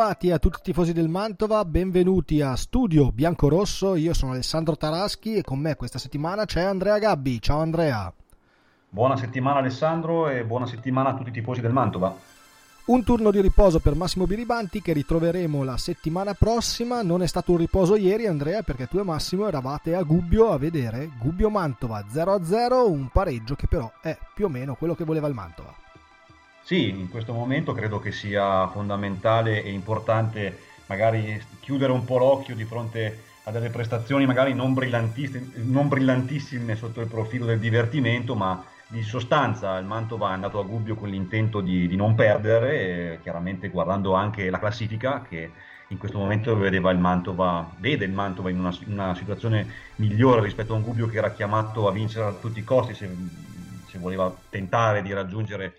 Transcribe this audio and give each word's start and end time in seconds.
Bentrovati 0.00 0.30
a 0.30 0.38
tutti 0.38 0.60
i 0.60 0.62
tifosi 0.62 0.94
del 0.94 1.10
Mantova, 1.10 1.62
benvenuti 1.66 2.40
a 2.40 2.56
Studio 2.56 3.12
Biancorosso, 3.12 3.96
io 3.96 4.14
sono 4.14 4.32
Alessandro 4.32 4.74
Taraschi 4.74 5.34
e 5.34 5.42
con 5.42 5.58
me 5.58 5.76
questa 5.76 5.98
settimana 5.98 6.46
c'è 6.46 6.62
Andrea 6.62 6.98
Gabbi. 6.98 7.38
Ciao 7.38 7.60
Andrea. 7.60 8.10
Buona 8.88 9.18
settimana 9.18 9.58
Alessandro 9.58 10.30
e 10.30 10.42
buona 10.46 10.64
settimana 10.64 11.10
a 11.10 11.14
tutti 11.14 11.28
i 11.28 11.32
tifosi 11.32 11.60
del 11.60 11.74
Mantova. 11.74 12.16
Un 12.86 13.04
turno 13.04 13.30
di 13.30 13.42
riposo 13.42 13.78
per 13.78 13.94
Massimo 13.94 14.26
Biribanti 14.26 14.80
che 14.80 14.94
ritroveremo 14.94 15.64
la 15.64 15.76
settimana 15.76 16.32
prossima. 16.32 17.02
Non 17.02 17.20
è 17.20 17.26
stato 17.26 17.52
un 17.52 17.58
riposo 17.58 17.94
ieri 17.94 18.26
Andrea 18.26 18.62
perché 18.62 18.86
tu 18.86 19.00
e 19.00 19.02
Massimo 19.02 19.46
eravate 19.48 19.94
a 19.94 20.02
Gubbio 20.02 20.50
a 20.50 20.56
vedere 20.56 21.10
Gubbio 21.18 21.50
Mantova 21.50 22.06
0-0, 22.10 22.90
un 22.90 23.10
pareggio 23.12 23.54
che 23.54 23.66
però 23.66 23.92
è 24.00 24.16
più 24.34 24.46
o 24.46 24.48
meno 24.48 24.76
quello 24.76 24.94
che 24.94 25.04
voleva 25.04 25.28
il 25.28 25.34
Mantova. 25.34 25.88
Sì, 26.70 26.88
in 26.88 27.08
questo 27.08 27.32
momento 27.32 27.72
credo 27.72 27.98
che 27.98 28.12
sia 28.12 28.68
fondamentale 28.68 29.60
e 29.64 29.72
importante 29.72 30.56
magari 30.86 31.42
chiudere 31.58 31.90
un 31.90 32.04
po' 32.04 32.18
l'occhio 32.18 32.54
di 32.54 32.64
fronte 32.64 33.24
a 33.42 33.50
delle 33.50 33.70
prestazioni 33.70 34.24
magari 34.24 34.54
non 34.54 34.72
brillantissime, 34.72 35.50
non 35.64 35.88
brillantissime 35.88 36.76
sotto 36.76 37.00
il 37.00 37.08
profilo 37.08 37.44
del 37.44 37.58
divertimento, 37.58 38.36
ma 38.36 38.64
di 38.86 39.02
sostanza. 39.02 39.78
Il 39.78 39.86
Mantova 39.86 40.30
è 40.30 40.34
andato 40.34 40.60
a 40.60 40.62
Gubbio 40.62 40.94
con 40.94 41.08
l'intento 41.08 41.60
di, 41.60 41.88
di 41.88 41.96
non 41.96 42.14
perdere, 42.14 43.18
chiaramente 43.20 43.68
guardando 43.68 44.14
anche 44.14 44.48
la 44.48 44.60
classifica 44.60 45.22
che 45.22 45.50
in 45.88 45.98
questo 45.98 46.18
momento 46.18 46.56
vedeva 46.56 46.92
il 46.92 46.98
Mantova, 46.98 47.68
vede 47.78 48.04
il 48.04 48.12
Mantova 48.12 48.48
in 48.48 48.60
una, 48.60 48.72
una 48.86 49.14
situazione 49.16 49.66
migliore 49.96 50.40
rispetto 50.40 50.72
a 50.72 50.76
un 50.76 50.82
Gubbio 50.84 51.08
che 51.08 51.18
era 51.18 51.32
chiamato 51.32 51.88
a 51.88 51.90
vincere 51.90 52.26
a 52.26 52.32
tutti 52.34 52.60
i 52.60 52.64
costi 52.64 52.94
se, 52.94 53.08
se 53.88 53.98
voleva 53.98 54.32
tentare 54.48 55.02
di 55.02 55.12
raggiungere 55.12 55.74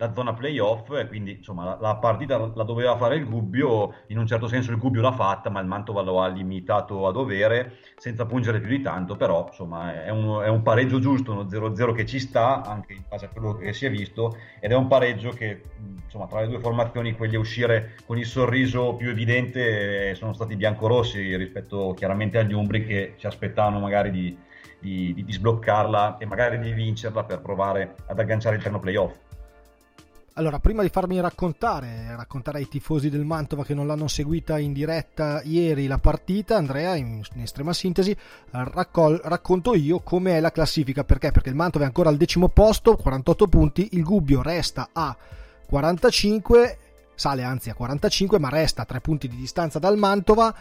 la 0.00 0.12
zona 0.14 0.32
playoff 0.32 0.90
e 0.92 1.06
quindi 1.06 1.32
insomma 1.32 1.64
la, 1.64 1.78
la, 1.78 1.96
partita 1.96 2.38
la 2.54 2.64
doveva 2.64 2.96
fare 2.96 3.16
il 3.16 3.26
Gubbio, 3.26 3.94
in 4.06 4.18
un 4.18 4.26
certo 4.26 4.48
senso 4.48 4.70
il 4.70 4.78
Gubbio 4.78 5.02
l'ha 5.02 5.12
fatta 5.12 5.50
ma 5.50 5.60
il 5.60 5.66
Mantova 5.66 6.00
lo 6.00 6.22
ha 6.22 6.26
limitato 6.26 7.06
a 7.06 7.12
dovere 7.12 7.76
senza 7.98 8.24
pungere 8.24 8.60
più 8.60 8.70
di 8.70 8.80
tanto, 8.80 9.14
però 9.14 9.44
insomma 9.48 10.04
è 10.04 10.08
un, 10.08 10.40
è 10.42 10.48
un 10.48 10.62
pareggio 10.62 11.00
giusto, 11.00 11.32
uno 11.32 11.42
0-0 11.42 11.92
che 11.92 12.06
ci 12.06 12.18
sta 12.18 12.62
anche 12.62 12.94
in 12.94 13.02
base 13.06 13.26
a 13.26 13.28
quello 13.28 13.56
che 13.56 13.74
si 13.74 13.84
è 13.84 13.90
visto 13.90 14.36
ed 14.58 14.70
è 14.72 14.74
un 14.74 14.86
pareggio 14.86 15.30
che 15.30 15.60
insomma 16.02 16.26
tra 16.26 16.40
le 16.40 16.48
due 16.48 16.60
formazioni 16.60 17.14
quelli 17.14 17.36
a 17.36 17.38
uscire 17.38 17.96
con 18.06 18.16
il 18.16 18.24
sorriso 18.24 18.94
più 18.94 19.10
evidente 19.10 20.14
sono 20.14 20.32
stati 20.32 20.56
biancorossi 20.56 21.36
rispetto 21.36 21.92
chiaramente 21.94 22.38
agli 22.38 22.54
Umbri 22.54 22.86
che 22.86 23.14
ci 23.18 23.26
aspettavano 23.26 23.80
magari 23.80 24.10
di, 24.10 24.38
di, 24.78 25.12
di, 25.12 25.24
di 25.24 25.32
sbloccarla 25.32 26.16
e 26.16 26.24
magari 26.24 26.58
di 26.58 26.72
vincerla 26.72 27.24
per 27.24 27.42
provare 27.42 27.96
ad 28.06 28.18
agganciare 28.18 28.56
il 28.56 28.62
terno 28.62 28.78
playoff. 28.78 29.28
Allora, 30.34 30.60
prima 30.60 30.82
di 30.82 30.88
farmi 30.88 31.20
raccontare, 31.20 32.14
raccontare 32.14 32.58
ai 32.58 32.68
tifosi 32.68 33.10
del 33.10 33.24
Mantova 33.24 33.64
che 33.64 33.74
non 33.74 33.88
l'hanno 33.88 34.06
seguita 34.06 34.58
in 34.58 34.72
diretta 34.72 35.42
ieri 35.42 35.88
la 35.88 35.98
partita, 35.98 36.56
Andrea, 36.56 36.94
in, 36.94 37.20
in 37.34 37.40
estrema 37.40 37.72
sintesi, 37.72 38.16
raccol- 38.50 39.20
racconto 39.24 39.74
io 39.74 39.98
come 40.00 40.36
è 40.36 40.40
la 40.40 40.52
classifica. 40.52 41.02
Perché? 41.02 41.32
Perché 41.32 41.48
il 41.48 41.56
Mantova 41.56 41.84
è 41.84 41.88
ancora 41.88 42.10
al 42.10 42.16
decimo 42.16 42.48
posto, 42.48 42.96
48 42.96 43.48
punti, 43.48 43.88
il 43.92 44.04
Gubbio 44.04 44.40
resta 44.40 44.90
a 44.92 45.16
45, 45.66 46.78
sale 47.16 47.42
anzi 47.42 47.68
a 47.70 47.74
45, 47.74 48.38
ma 48.38 48.48
resta 48.48 48.82
a 48.82 48.84
3 48.86 49.00
punti 49.00 49.26
di 49.26 49.36
distanza 49.36 49.80
dal 49.80 49.98
Mantova 49.98 50.54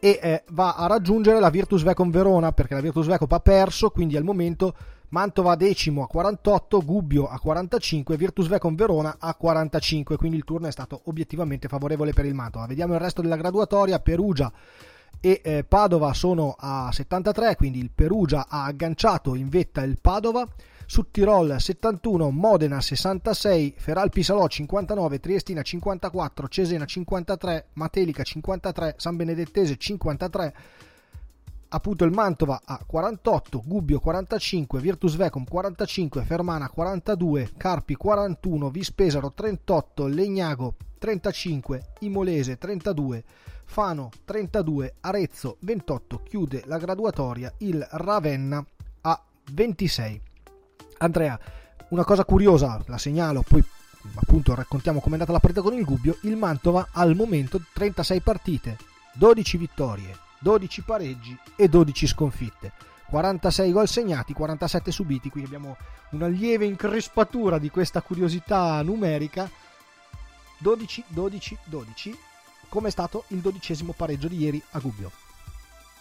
e 0.00 0.18
eh, 0.20 0.42
va 0.50 0.74
a 0.74 0.86
raggiungere 0.86 1.38
la 1.38 1.50
Virtus 1.50 1.82
Vecom 1.82 2.10
Verona 2.10 2.50
perché 2.52 2.74
la 2.74 2.80
Virtus 2.80 3.06
Vecom 3.06 3.28
ha 3.30 3.40
perso, 3.40 3.90
quindi 3.90 4.16
al 4.16 4.24
momento 4.24 4.74
Mantova 5.12 5.56
decimo 5.56 6.02
a 6.02 6.06
48, 6.06 6.80
Gubbio 6.80 7.28
a 7.28 7.38
45, 7.38 8.16
Virtus 8.16 8.48
Vecom 8.48 8.74
Verona 8.74 9.16
a 9.18 9.34
45, 9.34 10.16
quindi 10.16 10.38
il 10.38 10.44
turno 10.44 10.68
è 10.68 10.72
stato 10.72 11.02
obiettivamente 11.04 11.68
favorevole 11.68 12.14
per 12.14 12.24
il 12.24 12.32
Mantova. 12.32 12.64
Vediamo 12.64 12.94
il 12.94 13.00
resto 13.00 13.20
della 13.20 13.36
graduatoria, 13.36 14.00
Perugia 14.00 14.50
e 15.20 15.42
eh, 15.44 15.64
Padova 15.64 16.14
sono 16.14 16.56
a 16.58 16.90
73, 16.90 17.56
quindi 17.56 17.78
il 17.78 17.90
Perugia 17.94 18.46
ha 18.48 18.64
agganciato 18.64 19.34
in 19.34 19.50
vetta 19.50 19.82
il 19.82 19.98
Padova. 20.00 20.48
Su 20.86 21.10
Tirol 21.10 21.56
71, 21.58 22.30
Modena 22.30 22.80
66, 22.80 23.74
Feralpi 23.76 24.22
Salò 24.22 24.48
59, 24.48 25.20
Triestina 25.20 25.60
54, 25.60 26.48
Cesena 26.48 26.86
53, 26.86 27.66
Matelica 27.74 28.22
53, 28.22 28.94
San 28.96 29.16
Benedettese 29.16 29.76
53 29.76 30.54
appunto 31.74 32.04
il 32.04 32.12
Mantova 32.12 32.60
a 32.64 32.80
48, 32.84 33.62
Gubbio 33.64 33.98
45, 33.98 34.78
Virtus 34.78 35.16
Vecum 35.16 35.44
45, 35.44 36.22
Fermana 36.22 36.68
42, 36.68 37.52
Carpi 37.56 37.94
41, 37.94 38.70
Vispesaro 38.70 39.32
38, 39.32 40.06
Legnago 40.06 40.74
35, 40.98 41.92
Imolese 42.00 42.58
32, 42.58 43.24
Fano 43.64 44.10
32, 44.24 44.94
Arezzo 45.00 45.56
28, 45.60 46.22
chiude 46.22 46.62
la 46.66 46.76
graduatoria 46.76 47.52
il 47.58 47.86
Ravenna 47.90 48.64
a 49.02 49.22
26. 49.52 50.20
Andrea, 50.98 51.38
una 51.88 52.04
cosa 52.04 52.24
curiosa, 52.24 52.82
la 52.86 52.98
segnalo, 52.98 53.42
poi 53.48 53.64
appunto 54.16 54.54
raccontiamo 54.54 55.00
com'è 55.00 55.14
andata 55.14 55.32
la 55.32 55.38
partita 55.38 55.62
con 55.62 55.72
il 55.72 55.84
Gubbio, 55.84 56.18
il 56.22 56.36
Mantova 56.36 56.88
al 56.92 57.14
momento 57.16 57.60
36 57.72 58.20
partite, 58.20 58.76
12 59.14 59.56
vittorie, 59.56 60.16
12 60.42 60.82
pareggi 60.82 61.38
e 61.56 61.68
12 61.68 62.06
sconfitte. 62.06 62.72
46 63.08 63.72
gol 63.72 63.88
segnati, 63.88 64.32
47 64.32 64.90
subiti, 64.90 65.30
quindi 65.30 65.54
abbiamo 65.54 65.76
una 66.10 66.26
lieve 66.26 66.64
increspatura 66.64 67.58
di 67.58 67.70
questa 67.70 68.02
curiosità 68.02 68.82
numerica. 68.82 69.48
12, 70.58 71.04
12, 71.08 71.58
12, 71.64 72.18
come 72.68 72.88
è 72.88 72.90
stato 72.90 73.24
il 73.28 73.38
dodicesimo 73.38 73.92
pareggio 73.92 74.28
di 74.28 74.38
ieri 74.38 74.62
a 74.70 74.78
Gubbio. 74.78 75.21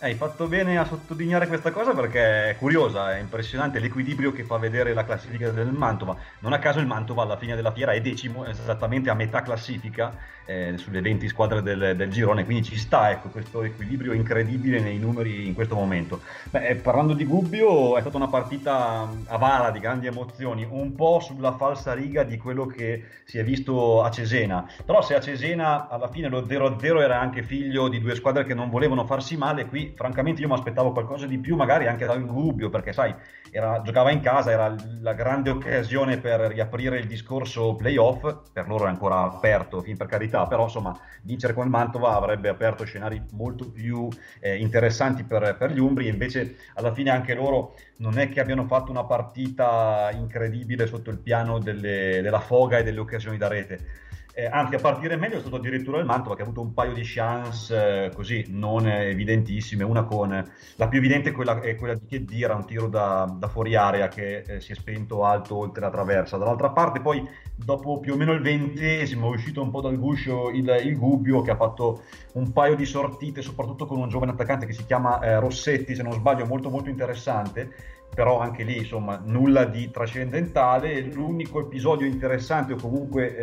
Hai 0.04 0.16
fatto 0.16 0.48
bene 0.48 0.80
a 0.80 0.84
sottolineare 0.84 1.46
questa 1.46 1.70
cosa 1.70 1.94
perché 1.94 2.50
è 2.50 2.56
curiosa, 2.58 3.16
è 3.16 3.20
impressionante 3.20 3.78
l'equilibrio 3.78 4.32
che 4.32 4.44
fa 4.44 4.58
vedere 4.58 4.96
la 4.96 5.06
classifica 5.06 5.52
del 5.52 5.72
Mantova. 5.72 6.18
Non 6.40 6.54
a 6.54 6.58
caso 6.58 6.80
il 6.80 6.88
Mantova 6.88 7.22
alla 7.22 7.38
fine 7.38 7.54
della 7.54 7.72
fiera 7.72 7.92
è 7.92 8.02
decimo, 8.02 8.44
esattamente 8.48 9.12
a 9.12 9.14
metà 9.14 9.44
classifica 9.44 10.18
eh, 10.46 10.74
sulle 10.78 11.02
20 11.02 11.28
squadre 11.28 11.62
del, 11.62 11.96
del, 11.96 12.10
girone, 12.10 12.46
quindi 12.46 12.64
ci 12.64 12.78
sta 12.78 13.12
ecco, 13.12 13.30
questo 13.30 13.62
equilibrio 13.62 14.14
incredibile 14.14 14.80
nei 14.80 14.98
numeri 14.98 15.46
in 15.46 15.54
questo 15.54 15.76
momento. 15.76 16.22
Beh, 16.50 16.70
eh, 16.70 16.76
parlando 16.76 17.14
di 17.14 17.26
Gubbio, 17.26 17.96
è 17.96 18.02
stata 18.02 18.18
una 18.18 18.28
partita 18.28 19.08
avara 19.28 19.70
di 19.70 19.80
grandi 19.80 20.08
emozioni, 20.08 20.68
un 20.68 20.96
po' 20.96 21.20
sulla 21.20 21.52
falsa 21.54 21.94
riga 21.94 22.24
di 22.24 22.38
quello 22.38 22.66
che 22.66 23.04
si 23.24 23.38
è 23.38 23.44
visto 23.44 24.02
a 24.02 24.10
Cesena. 24.10 24.68
Però 24.84 25.04
se 25.04 25.14
a 25.14 25.22
Cesena 25.22 25.88
alla 25.90 26.10
fine 26.10 26.28
lo 26.28 26.42
0-0 26.42 27.02
era 27.02 27.20
anche 27.20 27.44
figlio 27.44 27.88
di 27.88 28.00
due 28.00 28.16
squadre 28.16 28.46
che 28.46 28.56
non 28.56 28.72
volevano 28.72 29.06
farsi 29.06 29.38
male, 29.38 29.68
qui 29.68 29.91
francamente 29.96 30.42
io 30.42 30.48
mi 30.48 30.54
aspettavo 30.54 30.92
qualcosa 30.92 31.26
di 31.26 31.38
più, 31.38 31.56
magari 31.56 31.88
anche 31.88 32.06
dal 32.06 32.26
Gubbio, 32.26 32.70
perché 32.70 32.94
sai, 32.94 33.14
era, 33.52 33.82
giocava 33.82 34.12
in 34.12 34.22
casa, 34.22 34.52
era 34.52 34.76
la 35.02 35.14
grande 35.14 35.50
occasione 35.50 36.18
per 36.18 36.40
riaprire 36.42 37.00
il 37.00 37.08
discorso 37.08 37.76
playoff, 37.76 38.52
per 38.52 38.68
loro 38.68 38.86
è 38.86 38.90
ancora 38.90 39.22
aperto, 39.22 39.82
fin 39.82 39.98
per 39.98 40.08
carità, 40.08 40.48
però 40.48 40.64
insomma 40.64 40.98
vincere 41.24 41.54
con 41.54 41.66
il 41.66 41.70
Mantova 41.70 42.16
avrebbe 42.16 42.50
aperto 42.50 42.86
scenari 42.86 43.22
molto 43.32 43.70
più 43.70 44.08
eh, 44.40 44.58
interessanti 44.58 45.24
per, 45.24 45.56
per 45.58 45.72
gli 45.72 45.80
Umbri, 45.80 46.08
invece 46.08 46.56
alla 46.76 46.94
fine 46.94 47.10
anche 47.10 47.34
loro 47.34 47.76
non 47.98 48.18
è 48.18 48.30
che 48.30 48.40
abbiano 48.40 48.66
fatto 48.66 48.92
una 48.92 49.04
partita 49.04 50.10
incredibile 50.14 50.88
sotto 50.88 51.10
il 51.10 51.20
piano 51.20 51.60
delle, 51.60 52.22
della 52.22 52.40
foga 52.40 52.78
e 52.78 52.84
delle 52.84 53.00
occasioni 53.00 53.38
da 53.38 53.48
rete 53.48 54.10
eh, 54.34 54.46
anzi, 54.46 54.76
a 54.76 54.80
partire 54.80 55.18
meglio 55.18 55.38
è 55.38 55.40
stato 55.42 55.58
addirittura 55.58 56.00
il 56.00 56.06
Mantova 56.06 56.36
che 56.36 56.42
ha 56.42 56.46
avuto 56.46 56.62
un 56.62 56.74
paio 56.74 56.94
di 56.94 57.02
chance 57.04 58.06
eh, 58.06 58.12
così 58.14 58.46
non 58.50 58.88
evidentissime. 58.88 59.84
Una 59.84 60.04
con 60.04 60.30
la 60.76 60.88
più 60.88 61.00
evidente 61.00 61.32
quella, 61.32 61.60
è 61.60 61.76
quella 61.76 61.96
di 61.96 62.06
Chedira, 62.06 62.56
un 62.56 62.66
tiro 62.66 62.88
da, 62.88 63.34
da 63.38 63.48
fuori 63.50 63.76
area 63.76 64.08
che 64.08 64.44
eh, 64.46 64.62
si 64.62 64.72
è 64.72 64.76
spento 64.76 65.26
alto 65.26 65.58
oltre 65.58 65.82
la 65.82 65.90
traversa. 65.90 66.38
Dall'altra 66.38 66.70
parte, 66.70 67.02
poi 67.02 67.28
dopo 67.56 68.00
più 68.00 68.14
o 68.14 68.16
meno 68.16 68.32
il 68.32 68.42
ventesimo, 68.42 69.32
è 69.32 69.36
uscito 69.36 69.62
un 69.62 69.70
po' 69.70 69.82
dal 69.82 69.98
guscio 69.98 70.50
il, 70.50 70.82
il 70.84 70.98
Gubbio 70.98 71.42
che 71.42 71.52
ha 71.52 71.56
fatto 71.58 72.04
un 72.34 72.54
paio 72.54 72.76
di 72.76 72.86
sortite, 72.86 73.42
soprattutto 73.42 73.86
con 73.86 74.00
un 74.00 74.08
giovane 74.08 74.32
attaccante 74.32 74.66
che 74.66 74.74
si 74.74 74.86
chiama 74.86 75.20
eh, 75.20 75.40
Rossetti, 75.40 75.94
se 75.94 76.04
non 76.04 76.14
sbaglio, 76.14 76.46
molto 76.46 76.70
molto 76.70 76.90
interessante 76.90 78.00
però 78.14 78.40
anche 78.40 78.64
lì 78.64 78.80
insomma 78.80 79.22
nulla 79.24 79.64
di 79.64 79.90
trascendentale. 79.90 81.00
L'unico 81.00 81.62
episodio 81.62 82.06
interessante 82.06 82.74
o 82.74 82.76
comunque 82.76 83.38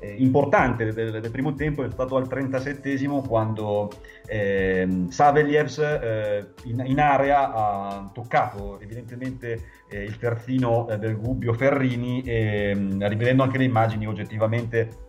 eh, 0.00 0.14
importante 0.18 0.92
del, 0.92 1.20
del, 1.20 1.30
primo 1.30 1.54
tempo 1.54 1.84
è 1.84 1.90
stato 1.90 2.16
al 2.16 2.26
37esimo 2.26 3.26
quando 3.26 3.90
eh, 4.26 5.06
Savelievs 5.08 5.78
eh, 5.78 6.46
in, 6.64 6.82
in, 6.86 6.98
area 6.98 7.52
ha 7.52 8.10
toccato 8.12 8.80
evidentemente 8.80 9.60
eh, 9.88 10.02
il 10.02 10.18
terzino 10.18 10.88
eh, 10.88 10.98
del 10.98 11.16
Gubbio 11.16 11.52
Ferrini 11.52 12.22
e 12.22 12.74
mm, 12.74 13.02
rivedendo 13.04 13.42
anche 13.42 13.58
le 13.58 13.64
immagini 13.64 14.06
oggettivamente 14.06 15.08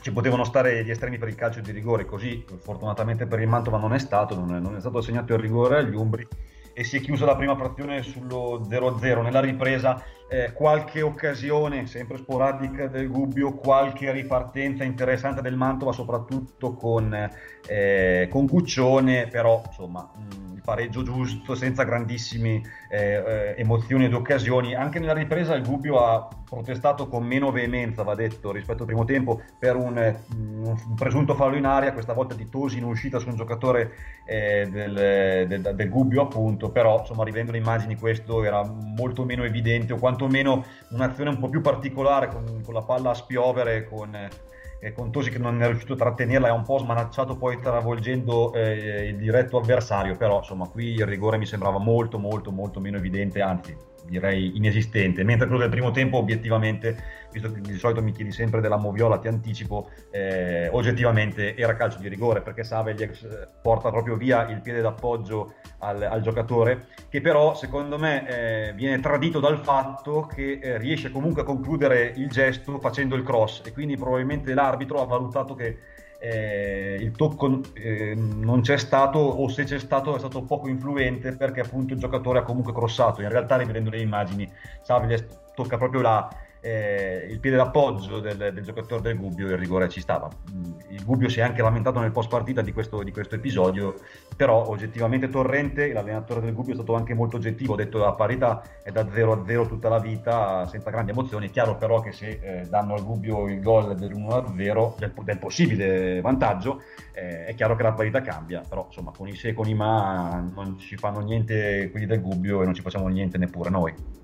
ci 0.00 0.12
potevano 0.12 0.44
stare 0.44 0.82
gli 0.82 0.90
estremi 0.90 1.18
per 1.18 1.28
il 1.28 1.34
calcio 1.34 1.60
di 1.60 1.72
rigore, 1.72 2.06
così 2.06 2.42
fortunatamente 2.62 3.26
per 3.26 3.40
il 3.40 3.48
Mantova 3.48 3.76
non 3.76 3.92
è 3.92 3.98
stato, 3.98 4.34
non 4.34 4.54
è, 4.54 4.58
non 4.58 4.74
è 4.74 4.80
stato 4.80 4.98
assegnato 4.98 5.34
il 5.34 5.40
rigore 5.40 5.76
agli 5.76 5.94
Umbri 5.94 6.26
e 6.72 6.84
si 6.84 6.96
è 6.96 7.00
chiusa 7.00 7.26
la 7.26 7.36
prima 7.36 7.54
frazione 7.56 8.02
sullo 8.02 8.66
0-0. 8.66 9.22
Nella 9.22 9.40
ripresa 9.40 10.02
eh, 10.30 10.52
qualche 10.52 11.02
occasione, 11.02 11.86
sempre 11.86 12.16
sporadica 12.18 12.86
del 12.86 13.08
Gubbio, 13.08 13.54
qualche 13.54 14.12
ripartenza 14.12 14.84
interessante 14.84 15.42
del 15.42 15.56
Mantova, 15.56 15.90
soprattutto 15.92 16.74
con, 16.74 17.30
eh, 17.66 18.28
con 18.30 18.46
Cuccione, 18.46 19.26
però 19.26 19.60
insomma 19.66 20.08
mh, 20.14 20.54
il 20.54 20.62
pareggio 20.62 21.02
giusto, 21.02 21.56
senza 21.56 21.82
grandissime 21.82 22.62
eh, 22.90 22.98
eh, 22.98 23.54
emozioni 23.56 24.04
ed 24.04 24.14
occasioni. 24.14 24.74
Anche 24.74 25.00
nella 25.00 25.14
ripresa 25.14 25.54
il 25.54 25.66
Gubbio 25.66 25.98
ha 25.98 26.28
protestato 26.48 27.08
con 27.08 27.24
meno 27.24 27.50
veemenza, 27.50 28.02
va 28.02 28.14
detto, 28.14 28.52
rispetto 28.52 28.82
al 28.82 28.86
primo 28.86 29.04
tempo, 29.04 29.40
per 29.58 29.76
un, 29.76 29.96
un 30.36 30.94
presunto 30.94 31.34
fallo 31.34 31.56
in 31.56 31.64
aria, 31.64 31.92
questa 31.92 32.12
volta 32.12 32.34
di 32.34 32.48
Tosi 32.48 32.78
in 32.78 32.84
uscita 32.84 33.18
su 33.18 33.28
un 33.28 33.36
giocatore 33.36 33.92
eh, 34.26 34.68
del, 34.70 35.46
del, 35.48 35.72
del, 35.74 35.88
Gubbio 35.88 36.22
appunto, 36.22 36.70
però 36.70 37.00
insomma 37.00 37.24
rivedendo 37.24 37.52
le 37.52 37.58
immagini 37.58 37.96
questo 37.96 38.44
era 38.44 38.62
molto 38.62 39.24
meno 39.24 39.44
evidente 39.44 39.92
o 39.92 39.96
quantomeno 40.20 40.64
un'azione 40.90 41.30
un 41.30 41.38
po' 41.38 41.48
più 41.48 41.62
particolare 41.62 42.28
con, 42.28 42.62
con 42.62 42.74
la 42.74 42.82
palla 42.82 43.10
a 43.10 43.14
spiovere, 43.14 43.84
con, 43.88 44.14
eh, 44.14 44.92
con 44.92 45.10
Tosi 45.10 45.30
che 45.30 45.38
non 45.38 45.62
è 45.62 45.66
riuscito 45.66 45.94
a 45.94 45.96
trattenerla 45.96 46.48
e 46.48 46.50
ha 46.50 46.54
un 46.54 46.64
po' 46.64 46.78
smanacciato 46.78 47.36
poi 47.36 47.58
travolgendo 47.58 48.52
eh, 48.52 49.06
il 49.08 49.16
diretto 49.16 49.56
avversario, 49.56 50.16
però 50.16 50.38
insomma 50.38 50.68
qui 50.68 50.92
il 50.92 51.06
rigore 51.06 51.38
mi 51.38 51.46
sembrava 51.46 51.78
molto 51.78 52.18
molto 52.18 52.50
molto 52.50 52.80
meno 52.80 52.98
evidente, 52.98 53.40
anzi 53.40 53.74
direi 54.04 54.56
inesistente, 54.56 55.22
mentre 55.24 55.46
quello 55.46 55.62
del 55.62 55.70
primo 55.70 55.90
tempo 55.90 56.18
obiettivamente, 56.18 56.96
visto 57.32 57.50
che 57.52 57.60
di 57.60 57.76
solito 57.76 58.02
mi 58.02 58.12
chiedi 58.12 58.32
sempre 58.32 58.60
della 58.60 58.76
Moviola, 58.76 59.18
ti 59.18 59.28
anticipo, 59.28 59.90
eh, 60.10 60.68
oggettivamente 60.72 61.56
era 61.56 61.74
calcio 61.74 61.98
di 61.98 62.08
rigore 62.08 62.40
perché 62.40 62.64
Saveljex 62.64 63.22
eh, 63.22 63.48
porta 63.62 63.90
proprio 63.90 64.16
via 64.16 64.48
il 64.48 64.60
piede 64.60 64.80
d'appoggio 64.80 65.54
al, 65.78 66.02
al 66.02 66.20
giocatore, 66.20 66.86
che 67.08 67.20
però 67.20 67.54
secondo 67.54 67.98
me 67.98 68.68
eh, 68.68 68.72
viene 68.74 69.00
tradito 69.00 69.40
dal 69.40 69.58
fatto 69.58 70.26
che 70.26 70.58
eh, 70.62 70.78
riesce 70.78 71.10
comunque 71.10 71.42
a 71.42 71.44
concludere 71.44 72.12
il 72.16 72.28
gesto 72.28 72.78
facendo 72.78 73.14
il 73.14 73.22
cross 73.22 73.62
e 73.64 73.72
quindi 73.72 73.96
probabilmente 73.96 74.54
l'arbitro 74.54 75.00
ha 75.00 75.06
valutato 75.06 75.54
che 75.54 75.78
eh, 76.20 76.98
il 77.00 77.12
tocco 77.12 77.60
eh, 77.72 78.14
non 78.14 78.60
c'è 78.60 78.76
stato 78.76 79.18
o 79.18 79.48
se 79.48 79.64
c'è 79.64 79.78
stato 79.78 80.14
è 80.14 80.18
stato 80.18 80.42
poco 80.42 80.68
influente 80.68 81.34
perché 81.34 81.60
appunto 81.60 81.94
il 81.94 81.98
giocatore 81.98 82.40
ha 82.40 82.42
comunque 82.42 82.74
crossato. 82.74 83.22
In 83.22 83.30
realtà 83.30 83.56
rivedendo 83.56 83.88
le 83.88 84.00
immagini 84.00 84.50
Savile 84.82 85.26
tocca 85.54 85.78
proprio 85.78 86.02
la, 86.02 86.28
eh, 86.60 87.26
il 87.30 87.40
piede 87.40 87.56
d'appoggio 87.56 88.20
del, 88.20 88.36
del, 88.36 88.62
giocatore 88.62 89.00
del 89.00 89.16
Gubbio 89.16 89.46
il 89.46 89.56
rigore 89.56 89.88
ci 89.88 90.00
stava. 90.00 90.28
Mm, 90.52 90.64
il 90.90 91.04
Gubbio 91.04 91.28
si 91.28 91.40
è 91.40 91.42
anche 91.42 91.62
lamentato 91.62 92.00
nel 92.00 92.12
post 92.12 92.28
partita 92.28 92.60
di 92.60 92.72
questo, 92.72 93.02
di 93.02 93.12
questo 93.12 93.36
episodio, 93.36 93.94
però 94.36 94.68
oggettivamente 94.68 95.28
Torrente, 95.28 95.92
l'allenatore 95.92 96.40
del 96.40 96.52
Gubbio, 96.52 96.72
è 96.72 96.76
stato 96.76 96.94
anche 96.94 97.14
molto 97.14 97.36
oggettivo, 97.36 97.74
ha 97.74 97.76
detto 97.76 97.98
la 97.98 98.12
parità 98.12 98.62
è 98.82 98.90
da 98.90 99.10
0 99.10 99.32
a 99.32 99.44
0 99.46 99.66
tutta 99.66 99.88
la 99.88 99.98
vita 99.98 100.66
senza 100.66 100.90
grandi 100.90 101.12
emozioni. 101.12 101.48
È 101.48 101.50
chiaro 101.50 101.76
però 101.76 102.00
che 102.00 102.12
se 102.12 102.38
eh, 102.42 102.66
danno 102.68 102.94
al 102.94 103.04
Gubbio 103.04 103.48
il 103.48 103.60
gol 103.60 103.94
dell'1 103.94 104.30
a 104.30 104.52
0, 104.54 104.96
del, 104.98 105.12
del 105.22 105.38
possibile 105.38 106.20
vantaggio, 106.20 106.82
eh, 107.12 107.46
è 107.46 107.54
chiaro 107.54 107.74
che 107.74 107.82
la 107.82 107.92
parità 107.92 108.20
cambia, 108.20 108.62
però 108.68 108.84
insomma 108.86 109.12
con 109.16 109.28
i 109.28 109.34
se 109.34 109.48
e 109.48 109.54
con 109.54 109.68
i 109.68 109.74
ma 109.74 110.46
non 110.54 110.78
ci 110.78 110.96
fanno 110.96 111.20
niente 111.20 111.88
quelli 111.90 112.06
del 112.06 112.20
Gubbio 112.20 112.60
e 112.60 112.64
non 112.64 112.74
ci 112.74 112.82
facciamo 112.82 113.08
niente 113.08 113.38
neppure 113.38 113.70
noi. 113.70 114.19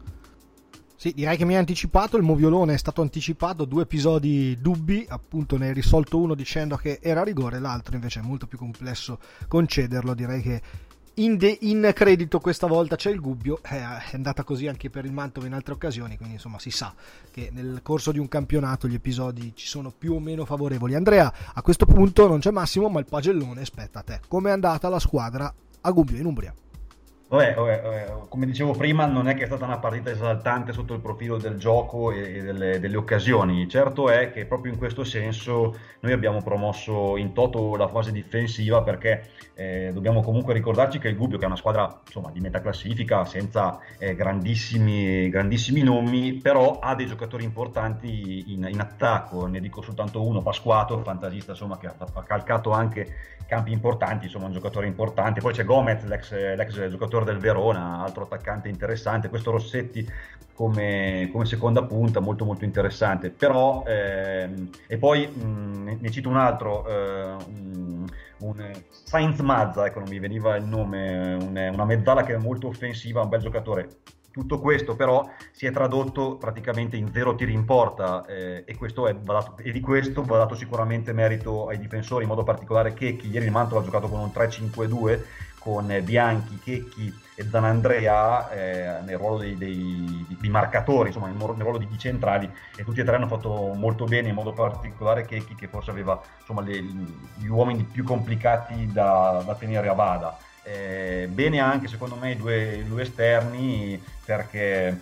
Sì, 0.96 1.12
direi 1.14 1.36
che 1.36 1.44
mi 1.44 1.56
ha 1.56 1.58
anticipato, 1.58 2.16
il 2.16 2.22
moviolone 2.22 2.72
è 2.72 2.78
stato 2.78 3.02
anticipato, 3.02 3.66
due 3.66 3.82
episodi 3.82 4.56
dubbi, 4.58 5.04
appunto 5.06 5.58
ne 5.58 5.68
hai 5.68 5.74
risolto 5.74 6.18
uno 6.18 6.34
dicendo 6.34 6.76
che 6.76 7.00
era 7.02 7.22
rigore, 7.22 7.58
l'altro 7.58 7.94
invece 7.94 8.20
è 8.20 8.22
molto 8.22 8.46
più 8.46 8.56
complesso 8.56 9.18
concederlo, 9.46 10.14
direi 10.14 10.40
che 10.40 10.62
in, 11.18 11.36
de- 11.36 11.58
in 11.62 11.90
credito 11.94 12.40
questa 12.40 12.66
volta 12.66 12.96
c'è 12.96 13.10
il 13.10 13.20
Gubbio, 13.20 13.60
eh, 13.62 13.78
è 13.78 14.14
andata 14.14 14.42
così 14.42 14.66
anche 14.66 14.90
per 14.90 15.04
il 15.04 15.12
Mantova 15.12 15.46
in 15.46 15.52
altre 15.52 15.74
occasioni, 15.74 16.16
quindi 16.16 16.34
insomma 16.34 16.58
si 16.58 16.70
sa 16.70 16.94
che 17.30 17.50
nel 17.52 17.80
corso 17.82 18.12
di 18.12 18.18
un 18.18 18.28
campionato 18.28 18.88
gli 18.88 18.94
episodi 18.94 19.52
ci 19.54 19.66
sono 19.66 19.92
più 19.96 20.14
o 20.14 20.20
meno 20.20 20.44
favorevoli. 20.44 20.94
Andrea, 20.94 21.32
a 21.52 21.62
questo 21.62 21.86
punto 21.86 22.26
non 22.26 22.40
c'è 22.40 22.50
Massimo, 22.50 22.88
ma 22.88 23.00
il 23.00 23.06
pagellone 23.06 23.64
spetta 23.64 24.00
a 24.00 24.02
te. 24.02 24.20
Com'è 24.28 24.50
andata 24.50 24.88
la 24.88 24.98
squadra 24.98 25.52
a 25.80 25.90
Gubbio 25.90 26.16
in 26.18 26.26
Umbria? 26.26 26.54
Vabbè, 27.28 27.54
vabbè, 27.54 27.82
vabbè, 27.82 28.12
come 28.28 28.46
dicevo 28.46 28.70
prima, 28.70 29.04
non 29.04 29.26
è 29.26 29.34
che 29.34 29.42
è 29.42 29.46
stata 29.46 29.64
una 29.64 29.78
partita 29.78 30.10
esaltante 30.10 30.72
sotto 30.72 30.94
il 30.94 31.00
profilo 31.00 31.38
del 31.38 31.58
gioco 31.58 32.12
e, 32.12 32.40
delle, 32.40 32.78
delle, 32.78 32.96
occasioni. 32.96 33.68
Certo 33.68 34.08
è 34.08 34.30
che 34.30 34.46
proprio 34.46 34.72
in 34.72 34.78
questo 34.78 35.02
senso 35.02 35.76
noi 36.00 36.12
abbiamo 36.12 36.40
promosso 36.40 37.16
in 37.16 37.32
toto 37.32 37.74
la 37.74 37.88
fase 37.88 38.12
difensiva 38.12 38.82
perché 38.82 39.30
eh, 39.54 39.90
dobbiamo 39.92 40.22
comunque 40.22 40.54
ricordarci 40.54 41.00
che 41.00 41.08
il 41.08 41.16
Gubbio, 41.16 41.36
che 41.36 41.44
è 41.44 41.46
una 41.48 41.56
squadra 41.56 42.00
insomma, 42.06 42.30
di 42.30 42.38
metà 42.38 42.60
classifica, 42.60 43.24
senza 43.24 43.80
eh, 43.98 44.14
grandissimi, 44.14 45.28
grandissimi, 45.28 45.82
nomi, 45.82 46.34
però 46.34 46.78
ha 46.78 46.94
dei 46.94 47.06
giocatori 47.06 47.42
importanti 47.42 48.52
in, 48.52 48.68
in, 48.70 48.78
attacco. 48.78 49.46
Ne 49.46 49.58
dico 49.58 49.82
soltanto 49.82 50.24
uno, 50.24 50.42
Pasquato, 50.42 51.02
fantasista 51.02 51.52
insomma, 51.52 51.76
che 51.76 51.88
ha, 51.88 51.94
ha 51.98 52.22
calcato 52.22 52.70
anche 52.70 53.34
campi 53.46 53.72
importanti, 53.72 54.26
insomma 54.26 54.46
un 54.46 54.52
giocatore 54.52 54.86
importante. 54.86 55.40
Poi 55.40 55.52
c'è 55.52 55.64
Gomez, 55.64 56.04
l'ex, 56.04 56.32
l'ex 56.32 56.88
giocatore 56.88 57.15
del 57.24 57.38
Verona, 57.38 58.02
altro 58.02 58.24
attaccante 58.24 58.68
interessante. 58.68 59.28
Questo 59.28 59.50
Rossetti 59.50 60.08
come, 60.52 61.28
come 61.30 61.44
seconda 61.44 61.84
punta, 61.84 62.20
molto 62.20 62.44
molto 62.44 62.64
interessante. 62.64 63.30
Però, 63.30 63.84
ehm, 63.86 64.70
e 64.86 64.96
poi 64.96 65.26
mh, 65.26 65.98
ne 66.00 66.10
cito 66.10 66.28
un 66.28 66.36
altro, 66.36 66.86
eh, 66.86 67.36
un, 67.46 68.06
un 68.38 68.72
Sainz 68.88 69.38
Mazza, 69.40 69.86
ecco 69.86 70.00
non 70.00 70.08
mi 70.08 70.18
veniva 70.18 70.56
il 70.56 70.64
nome, 70.64 71.34
un, 71.34 71.70
una 71.72 71.84
mezzala 71.84 72.24
che 72.24 72.34
è 72.34 72.38
molto 72.38 72.68
offensiva, 72.68 73.22
un 73.22 73.28
bel 73.28 73.40
giocatore 73.40 73.88
tutto 74.36 74.60
questo 74.60 74.96
però 74.96 75.26
si 75.50 75.64
è 75.64 75.70
tradotto 75.70 76.36
praticamente 76.36 76.98
in 76.98 77.10
zero 77.10 77.34
tiri 77.34 77.54
in 77.54 77.64
porta 77.64 78.22
eh, 78.26 78.64
e, 78.66 78.76
dato, 79.22 79.56
e, 79.62 79.72
di 79.72 79.80
questo 79.80 80.22
va 80.24 80.36
dato 80.36 80.54
sicuramente 80.54 81.14
merito 81.14 81.68
ai 81.68 81.78
difensori, 81.78 82.24
in 82.24 82.28
modo 82.28 82.42
particolare 82.42 82.92
Checchi. 82.92 83.30
Ieri 83.30 83.46
il 83.46 83.50
Mantova 83.50 83.80
ha 83.80 83.84
giocato 83.84 84.08
con 84.08 84.20
un 84.20 84.30
3-5-2 84.34 85.20
con 85.66 86.00
Bianchi, 86.04 86.60
Checchi 86.62 87.12
e 87.34 87.44
Zanandrea 87.50 88.50
eh, 88.50 89.00
nel 89.02 89.18
ruolo 89.18 89.38
dei, 89.38 89.56
dei, 89.56 90.24
di 90.38 90.48
marcatori, 90.48 91.08
insomma 91.08 91.26
nel, 91.26 91.36
ruolo 91.36 91.78
di, 91.78 91.88
di, 91.88 91.98
centrali 91.98 92.48
e 92.76 92.84
tutti 92.84 93.00
e 93.00 93.04
tre 93.04 93.16
hanno 93.16 93.26
fatto 93.26 93.72
molto 93.74 94.04
bene, 94.04 94.28
in 94.28 94.36
modo 94.36 94.52
particolare 94.52 95.24
Checchi 95.24 95.56
che 95.56 95.66
forse 95.66 95.90
aveva 95.90 96.20
insomma, 96.38 96.60
le, 96.60 96.80
gli 97.34 97.48
uomini 97.48 97.82
più 97.82 98.04
complicati 98.04 98.92
da, 98.92 99.42
da 99.44 99.54
tenere 99.56 99.88
a 99.88 99.94
bada. 99.94 100.38
Eh, 100.62 101.28
bene 101.32 101.58
anche 101.58 101.88
secondo 101.88 102.14
me 102.14 102.30
i 102.30 102.36
due, 102.36 102.84
due 102.86 103.02
esterni 103.02 104.00
perché 104.24 105.00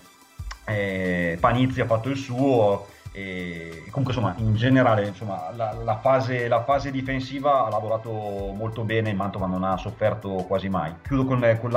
eh, 0.65 1.37
Panizzi 1.39 1.83
ha 1.83 1.87
fatto 1.87 2.09
il 2.09 2.17
suo 2.17 2.87
e 3.17 3.85
comunque 3.91 4.13
insomma 4.13 4.35
in 4.39 4.57
generale 4.57 5.07
insomma, 5.07 5.53
la, 5.55 5.73
la, 5.85 5.99
fase, 5.99 6.49
la, 6.49 6.65
fase, 6.65 6.91
difensiva 6.91 7.65
ha 7.65 7.71
lavorato 7.71 8.11
molto 8.11 8.83
bene 8.83 9.13
Mantova 9.13 9.47
non 9.47 9.63
ha 9.63 9.77
sofferto 9.77 10.45
quasi 10.49 10.69
mai 10.69 10.93
chiudo 11.01 11.25
con, 11.25 11.39
con, 11.61 11.71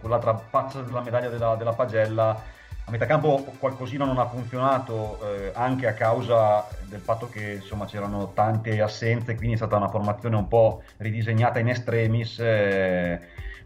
con 0.00 0.10
l'altra 0.10 0.36
faccia 0.38 0.80
della 0.80 1.02
medaglia 1.02 1.28
della, 1.28 1.54
della 1.56 1.74
pagella 1.74 2.58
a 2.90 2.90
metà 2.90 3.06
campo 3.06 3.44
qualcosina 3.58 4.04
non 4.06 4.18
ha 4.18 4.26
funzionato 4.26 5.20
eh, 5.22 5.52
anche 5.54 5.86
a 5.86 5.92
causa 5.92 6.66
del 6.88 7.00
fatto 7.00 7.28
che 7.28 7.60
insomma, 7.60 7.84
c'erano 7.84 8.32
tante 8.34 8.80
assenze, 8.80 9.36
quindi 9.36 9.54
è 9.54 9.58
stata 9.58 9.76
una 9.76 9.88
formazione 9.88 10.34
un 10.34 10.48
po' 10.48 10.82
ridisegnata 10.96 11.60
in 11.60 11.68
extremis. 11.68 12.40
Eh, 12.40 13.20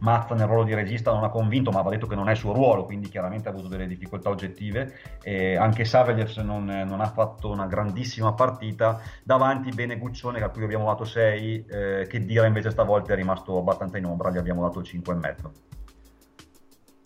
Mazza 0.05 0.35
nel 0.35 0.47
ruolo 0.47 0.65
di 0.65 0.75
regista 0.75 1.11
non 1.13 1.25
ha 1.25 1.31
convinto, 1.31 1.71
ma 1.71 1.81
va 1.81 1.89
detto 1.89 2.07
che 2.07 2.15
non 2.15 2.29
è 2.29 2.33
il 2.33 2.37
suo 2.37 2.53
ruolo, 2.53 2.85
quindi 2.85 3.09
chiaramente 3.09 3.49
ha 3.49 3.53
avuto 3.53 3.69
delle 3.69 3.87
difficoltà 3.87 4.29
oggettive. 4.29 4.93
E 5.23 5.57
anche 5.57 5.87
Saveljev 5.87 6.37
non, 6.45 6.67
non, 6.67 7.01
ha 7.01 7.09
fatto 7.09 7.51
una 7.51 7.67
grandissima 7.67 8.35
partita. 8.35 9.01
Davanti 9.23 9.71
bene 9.71 9.97
Guccione, 9.97 10.43
a 10.43 10.51
cui 10.51 10.63
abbiamo 10.63 10.85
dato 10.85 11.05
6, 11.05 11.65
eh, 11.67 12.07
che 12.07 12.19
dire 12.21 12.47
invece 12.47 12.71
stavolta 12.71 13.15
è 13.15 13.17
rimasto 13.17 13.57
abbastanza 13.57 13.97
in 13.97 14.05
ombra, 14.05 14.31
gli 14.31 14.37
abbiamo 14.37 14.61
dato 14.61 14.83
5,5. 14.83 15.51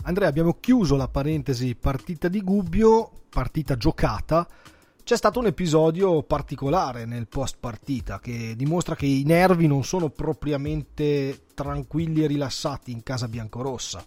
Andrea, 0.03 0.29
abbiamo 0.29 0.57
chiuso 0.59 0.97
la 0.97 1.09
parentesi 1.09 1.77
partita 1.77 2.27
di 2.27 2.41
Gubbio, 2.43 3.11
partita 3.31 3.77
giocata. 3.77 4.45
C'è 5.09 5.17
stato 5.17 5.39
un 5.39 5.47
episodio 5.47 6.23
particolare 6.23 7.07
nel 7.07 7.29
post 7.29 7.57
partita 7.59 8.19
che 8.19 8.53
dimostra 8.55 8.95
che 8.95 9.07
i 9.07 9.23
nervi 9.25 9.67
non 9.67 9.83
sono 9.83 10.11
propriamente 10.11 11.47
tranquilli 11.55 12.25
e 12.25 12.27
rilassati 12.27 12.93
in 12.93 13.03
casa 13.03 13.27
biancorossa. 13.27 14.05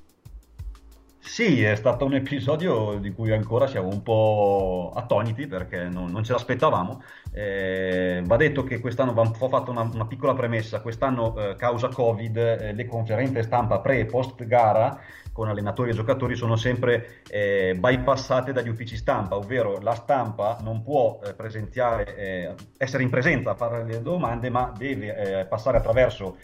Sì, 1.18 1.64
è 1.64 1.76
stato 1.76 2.06
un 2.06 2.14
episodio 2.14 3.00
di 3.00 3.12
cui 3.14 3.32
ancora 3.32 3.66
siamo 3.66 3.88
un 3.88 4.04
po' 4.04 4.92
attoniti 4.96 5.48
perché 5.48 5.86
non, 5.86 6.12
non 6.12 6.24
ce 6.24 6.34
l'aspettavamo. 6.34 7.02
Eh, 7.34 8.22
va 8.26 8.36
detto 8.36 8.64
che 8.64 8.80
quest'anno 8.80 9.14
va 9.14 9.24
fatto 9.24 9.72
una, 9.72 9.84
una, 9.84 10.06
piccola 10.06 10.34
premessa, 10.34 10.82
quest'anno 10.82 11.38
eh, 11.38 11.56
causa 11.56 11.88
Covid 11.88 12.36
eh, 12.36 12.74
le 12.74 12.86
conferenze 12.86 13.44
stampa 13.44 13.80
pre 13.80 14.00
e 14.00 14.06
post 14.06 14.44
gara 14.46 15.00
con 15.32 15.48
allenatori 15.48 15.92
e 15.92 15.94
giocatori 15.94 16.36
sono 16.36 16.58
sempre 16.58 17.22
eh, 17.30 17.74
bypassate 17.78 18.52
dagli 18.52 18.68
uffici 18.68 18.98
stampa, 18.98 19.38
ovvero 19.38 19.80
la 19.80 19.96
stampa 19.96 20.58
non 20.62 20.84
può 20.84 21.22
eh, 21.24 21.34
presenziare, 21.34 22.16
eh, 22.18 22.54
essere 22.76 23.04
in 23.04 23.10
presenza 23.10 23.52
a 23.52 23.56
fare 23.56 23.86
le 23.86 24.02
domande, 24.02 24.50
ma 24.50 24.74
deve 24.78 25.46
passare 25.50 25.78
attraverso 25.78 26.38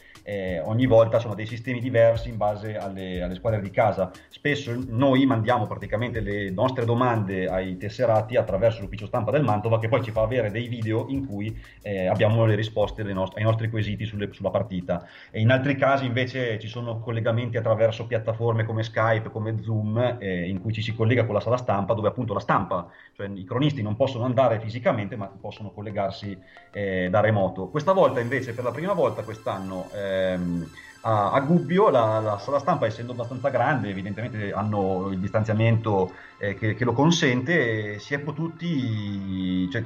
ogni 0.63 0.85
volta 0.87 1.19
sono 1.19 1.35
dei 1.35 1.45
sistemi 1.45 1.79
diversi 1.79 2.27
in 2.27 2.35
base 2.35 2.75
alle, 2.75 3.21
alle, 3.21 3.35
squadre 3.35 3.61
di 3.61 3.69
casa. 3.69 4.11
Spesso 4.27 4.77
noi 4.89 5.25
mandiamo 5.25 5.67
praticamente 5.67 6.19
le 6.19 6.51
nostre 6.51 6.83
domande 6.83 7.47
ai 7.47 7.77
tesserati 7.77 8.35
attraverso 8.35 8.81
l'ufficio 8.81 9.05
stampa 9.05 9.31
del 9.31 9.43
Mantova 9.43 9.79
che 9.79 9.87
poi 9.87 10.03
ci 10.03 10.11
fa 10.11 10.23
avere 10.23 10.51
dei 10.51 10.67
video 10.67 10.76
in 10.85 11.25
cui 11.25 11.57
eh, 11.81 12.07
abbiamo 12.07 12.45
le 12.45 12.55
risposte 12.55 13.03
nost- 13.03 13.37
ai 13.37 13.43
nostri 13.43 13.69
quesiti 13.69 14.05
sulle, 14.05 14.31
sulla 14.31 14.49
partita. 14.49 15.07
E 15.31 15.39
in 15.39 15.49
altri 15.49 15.75
casi 15.75 16.05
invece 16.05 16.59
ci 16.59 16.67
sono 16.67 16.99
collegamenti 16.99 17.57
attraverso 17.57 18.05
piattaforme 18.05 18.65
come 18.65 18.83
Skype, 18.83 19.29
come 19.29 19.61
Zoom, 19.61 20.17
eh, 20.19 20.47
in 20.47 20.59
cui 20.59 20.73
ci 20.73 20.81
si 20.81 20.93
collega 20.93 21.25
con 21.25 21.33
la 21.33 21.41
sala 21.41 21.57
stampa 21.57 21.93
dove 21.93 22.09
appunto 22.09 22.33
la 22.33 22.39
stampa, 22.39 22.89
cioè 23.13 23.29
i 23.33 23.43
cronisti 23.43 23.81
non 23.81 23.95
possono 23.95 24.25
andare 24.25 24.59
fisicamente 24.59 25.15
ma 25.15 25.27
possono 25.27 25.71
collegarsi 25.71 26.37
eh, 26.71 27.07
da 27.09 27.21
remoto. 27.21 27.69
Questa 27.69 27.93
volta 27.93 28.19
invece 28.19 28.53
per 28.53 28.63
la 28.63 28.71
prima 28.71 28.93
volta 28.93 29.23
quest'anno 29.23 29.91
eh, 29.93 30.07
ehm, 30.17 30.69
a, 31.07 31.31
a, 31.31 31.39
Gubbio 31.39 31.89
la, 31.89 32.19
la, 32.19 32.37
sala 32.37 32.59
stampa 32.59 32.85
essendo 32.85 33.13
abbastanza 33.13 33.47
grande 33.49 33.89
evidentemente 33.89 34.51
hanno 34.51 35.07
il 35.09 35.19
distanziamento 35.19 36.11
eh, 36.37 36.55
che, 36.55 36.75
che, 36.75 36.83
lo 36.83 36.91
consente 36.91 37.97
si 37.99 38.13
è 38.13 38.19
potuti 38.19 39.69
cioè, 39.71 39.85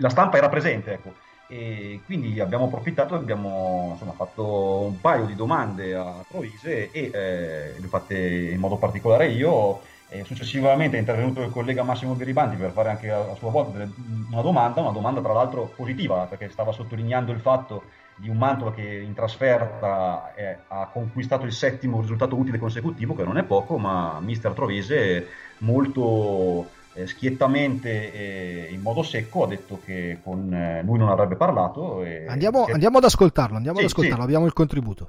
la 0.00 0.08
stampa 0.08 0.36
era 0.36 0.48
presente 0.48 0.92
ecco. 0.92 1.14
E 1.48 2.00
quindi 2.04 2.40
abbiamo 2.40 2.64
approfittato 2.64 3.14
e 3.14 3.18
abbiamo 3.18 3.90
insomma, 3.92 4.12
fatto 4.14 4.80
un 4.80 5.00
paio 5.00 5.26
di 5.26 5.36
domande 5.36 5.94
a 5.94 6.24
Troise 6.28 6.90
e 6.90 7.10
eh, 7.12 7.74
le 7.78 7.86
ho 7.86 7.88
fatte 7.88 8.16
in 8.16 8.58
modo 8.58 8.76
particolare 8.76 9.28
io. 9.28 9.80
E 10.08 10.24
successivamente 10.24 10.96
è 10.96 11.00
intervenuto 11.00 11.42
il 11.42 11.50
collega 11.50 11.84
Massimo 11.84 12.14
Beribanti 12.14 12.56
per 12.56 12.70
fare 12.70 12.90
anche 12.90 13.10
a, 13.10 13.18
a 13.18 13.34
sua 13.36 13.50
volta 13.50 13.88
una 14.30 14.42
domanda, 14.42 14.80
una 14.80 14.90
domanda 14.90 15.20
tra 15.20 15.32
l'altro 15.32 15.72
positiva 15.74 16.26
perché 16.26 16.48
stava 16.48 16.72
sottolineando 16.72 17.30
il 17.30 17.40
fatto 17.40 17.82
di 18.16 18.28
un 18.28 18.38
Mantova 18.38 18.72
che 18.72 18.82
in 18.82 19.12
trasferta 19.12 20.32
è, 20.34 20.56
ha 20.68 20.88
conquistato 20.92 21.44
il 21.44 21.52
settimo 21.52 22.00
risultato 22.00 22.36
utile 22.36 22.58
consecutivo, 22.58 23.14
che 23.14 23.24
non 23.24 23.36
è 23.36 23.42
poco, 23.42 23.76
ma 23.76 24.18
mister 24.20 24.52
Trovese 24.52 25.26
molto 25.58 26.68
eh, 26.94 27.06
schiettamente 27.06 28.12
e 28.12 28.68
in 28.70 28.80
modo 28.80 29.02
secco 29.02 29.44
ha 29.44 29.46
detto 29.46 29.80
che 29.84 30.18
con 30.24 30.52
eh, 30.52 30.82
lui 30.82 30.98
non 30.98 31.10
avrebbe 31.10 31.36
parlato. 31.36 32.02
Andiamo, 32.26 32.64
che... 32.64 32.72
andiamo, 32.72 32.98
ad 32.98 33.04
ascoltarlo, 33.04 33.56
andiamo 33.56 33.78
sì, 33.78 33.84
ad 33.84 33.90
ascoltarlo, 33.90 34.20
sì. 34.20 34.24
abbiamo 34.24 34.46
il 34.46 34.52
contributo. 34.54 35.08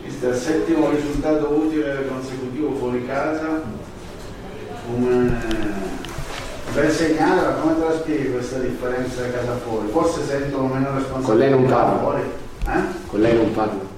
Mister, 0.00 0.34
settimo 0.34 0.90
risultato 0.90 1.48
utile 1.50 2.06
consecutivo 2.06 2.72
fuori 2.72 3.06
casa, 3.06 3.62
un 4.88 5.36
per 6.72 6.90
segnare, 6.90 7.60
come 7.60 7.74
te 7.74 7.84
la 7.84 7.94
spieghi 7.94 8.30
questa 8.30 8.58
differenza 8.58 9.30
casa 9.30 9.56
fuori? 9.56 9.88
Forse 9.90 10.24
sentono 10.26 10.68
meno 10.68 10.94
responsabilità. 10.94 11.28
Con 11.28 11.36
lei 11.38 11.50
non 11.50 11.66
parlo. 11.66 12.16
Eh? 12.66 13.06
Con 13.06 13.20
lei 13.20 13.36
non 13.36 13.52
parlo. 13.52 13.90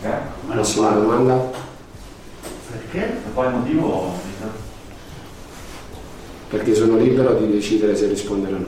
Perché? 0.00 0.18
Prossima 0.46 0.90
domanda. 0.90 1.50
Perché? 2.70 3.00
Per 3.00 3.34
quale 3.34 3.50
motivo? 3.50 4.14
Perché 6.48 6.74
sono 6.74 6.96
libero 6.96 7.34
di 7.34 7.52
decidere 7.52 7.94
se 7.94 8.08
rispondere 8.08 8.54
o 8.54 8.58
no. 8.58 8.66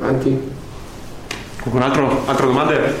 Avanti. 0.00 0.50
Qualcun 1.62 1.82
altro? 1.82 2.26
Altre 2.26 2.46
domande? 2.46 2.94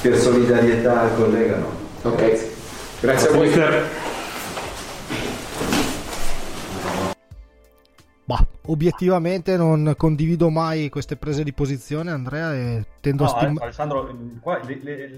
Per 0.00 0.18
solidarietà 0.18 1.02
al 1.02 1.16
collega 1.16 1.56
no. 1.56 1.70
Ok. 2.02 2.47
Grazie 3.00 3.28
a 3.28 3.32
voi. 3.32 3.48
Bah, 8.24 8.44
obiettivamente 8.66 9.56
non 9.56 9.94
condivido 9.96 10.50
mai 10.50 10.88
queste 10.88 11.16
prese 11.16 11.44
di 11.44 11.52
posizione, 11.52 12.10
Andrea, 12.10 12.52
e 12.54 12.86
tendo 13.00 13.22
no, 13.22 13.30
a 13.30 13.32
stimare. 13.36 13.64
Alessandro, 13.64 14.16
qua 14.40 14.60
le, 14.64 14.78
le, 14.82 15.10